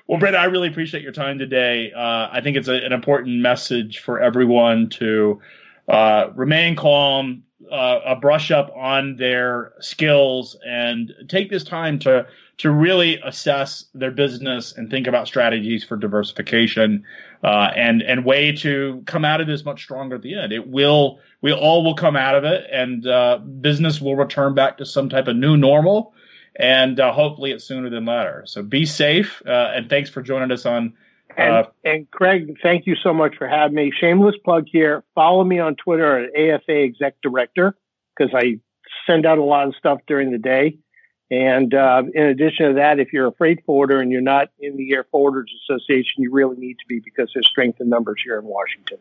well, 0.08 0.20
Brent, 0.20 0.36
I 0.36 0.44
really 0.46 0.68
appreciate 0.68 1.04
your 1.04 1.13
time 1.13 1.39
today. 1.39 1.94
Uh, 1.94 2.28
I 2.32 2.41
think 2.44 2.58
it's 2.58 2.68
a, 2.68 2.74
an 2.74 2.91
important 2.91 3.38
message 3.38 4.00
for 4.00 4.20
everyone 4.20 4.89
to 4.89 5.39
uh, 5.88 6.32
remain 6.36 6.76
calm, 6.76 7.44
uh, 7.72 8.00
a 8.06 8.15
brush 8.18 8.52
up 8.52 8.74
on 8.76 9.15
their 9.15 9.72
skills, 9.80 10.58
and 10.68 11.13
take 11.30 11.50
this 11.50 11.63
time 11.63 11.98
to 12.00 12.28
to 12.58 12.72
really 12.72 13.20
assess 13.24 13.86
their 13.94 14.12
business 14.12 14.74
and 14.78 14.89
think 14.89 15.08
about 15.08 15.28
strategies 15.28 15.84
for 15.84 15.98
diversification 15.98 17.04
uh, 17.44 17.72
and 17.76 18.02
and 18.02 18.26
way 18.26 18.52
to 18.52 19.04
come 19.06 19.26
out 19.26 19.41
of 19.41 19.48
this 19.48 19.65
much 19.65 19.84
stronger 19.84 20.15
at 20.15 20.22
the 20.22 20.38
end. 20.38 20.54
It 20.54 20.68
will 20.68 21.20
we 21.41 21.52
all 21.52 21.84
will 21.84 21.96
come 21.96 22.15
out 22.15 22.36
of 22.36 22.44
it, 22.44 22.68
and 22.72 23.06
uh, 23.08 23.38
business 23.38 24.02
will 24.02 24.15
return 24.15 24.54
back 24.54 24.78
to 24.78 24.86
some 24.86 25.10
type 25.10 25.28
of 25.28 25.36
new 25.36 25.58
normal, 25.58 26.13
and 26.56 27.00
uh, 27.00 27.12
hopefully 27.12 27.52
it's 27.52 27.65
sooner 27.65 27.89
than 27.89 28.06
later. 28.06 28.44
So 28.46 28.63
be 28.63 28.86
safe, 28.86 29.41
uh, 29.46 29.72
and 29.76 29.89
thanks 29.89 30.10
for 30.10 30.22
joining 30.22 30.52
us 30.52 30.65
on. 30.65 30.94
Uh, 31.38 31.41
and, 31.41 31.68
and 31.84 32.12
Craig, 32.12 32.58
thank 32.63 32.88
you 32.88 32.96
so 32.96 33.13
much 33.13 33.36
for 33.36 33.48
having 33.48 33.76
me. 33.76 33.91
Shameless 33.91 34.36
plug 34.46 34.65
here. 34.72 35.04
Follow 35.13 35.44
me 35.44 35.60
on 35.60 35.76
Twitter 35.76 36.24
at 36.24 36.36
AFA 36.36 36.84
Exec 36.84 37.15
Director 37.22 37.76
because 38.18 38.34
I 38.34 38.60
send 39.06 39.26
out 39.26 39.38
a 39.38 39.44
lot 39.44 39.68
of 39.68 39.76
stuff 39.76 40.00
during 40.08 40.32
the 40.32 40.38
day. 40.38 40.78
And 41.32 41.74
uh, 41.74 42.04
in 42.14 42.24
addition 42.24 42.68
to 42.68 42.74
that, 42.76 43.00
if 43.00 43.12
you're 43.12 43.28
a 43.28 43.32
freight 43.32 43.64
forwarder 43.66 44.00
and 44.00 44.12
you're 44.12 44.22
not 44.22 44.50
in 44.60 44.78
the 44.78 44.94
Air 44.94 45.06
Forwarders 45.12 45.46
Association, 45.64 46.22
you 46.22 46.32
really 46.32 46.56
need 46.58 46.78
to 46.80 46.86
be 46.88 47.00
because 47.00 47.32
there's 47.34 47.48
strength 47.48 47.82
in 47.82 47.90
numbers 47.90 48.22
here 48.24 48.38
in 48.38 48.46
Washington. 48.46 49.00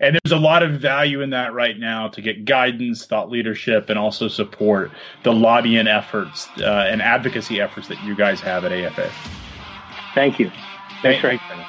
And 0.00 0.18
there's 0.22 0.32
a 0.32 0.40
lot 0.40 0.62
of 0.62 0.72
value 0.72 1.20
in 1.20 1.30
that 1.30 1.52
right 1.52 1.78
now 1.78 2.08
to 2.08 2.20
get 2.20 2.44
guidance, 2.44 3.06
thought 3.06 3.30
leadership, 3.30 3.90
and 3.90 3.98
also 3.98 4.28
support 4.28 4.90
the 5.22 5.32
lobbying 5.32 5.86
efforts 5.86 6.48
uh, 6.58 6.86
and 6.88 7.02
advocacy 7.02 7.60
efforts 7.60 7.88
that 7.88 8.02
you 8.04 8.14
guys 8.14 8.40
have 8.40 8.64
at 8.64 8.72
AFA. 8.72 9.10
Thank 10.14 10.38
you. 10.38 10.50
Thanks, 11.02 11.22
Thank- 11.22 11.66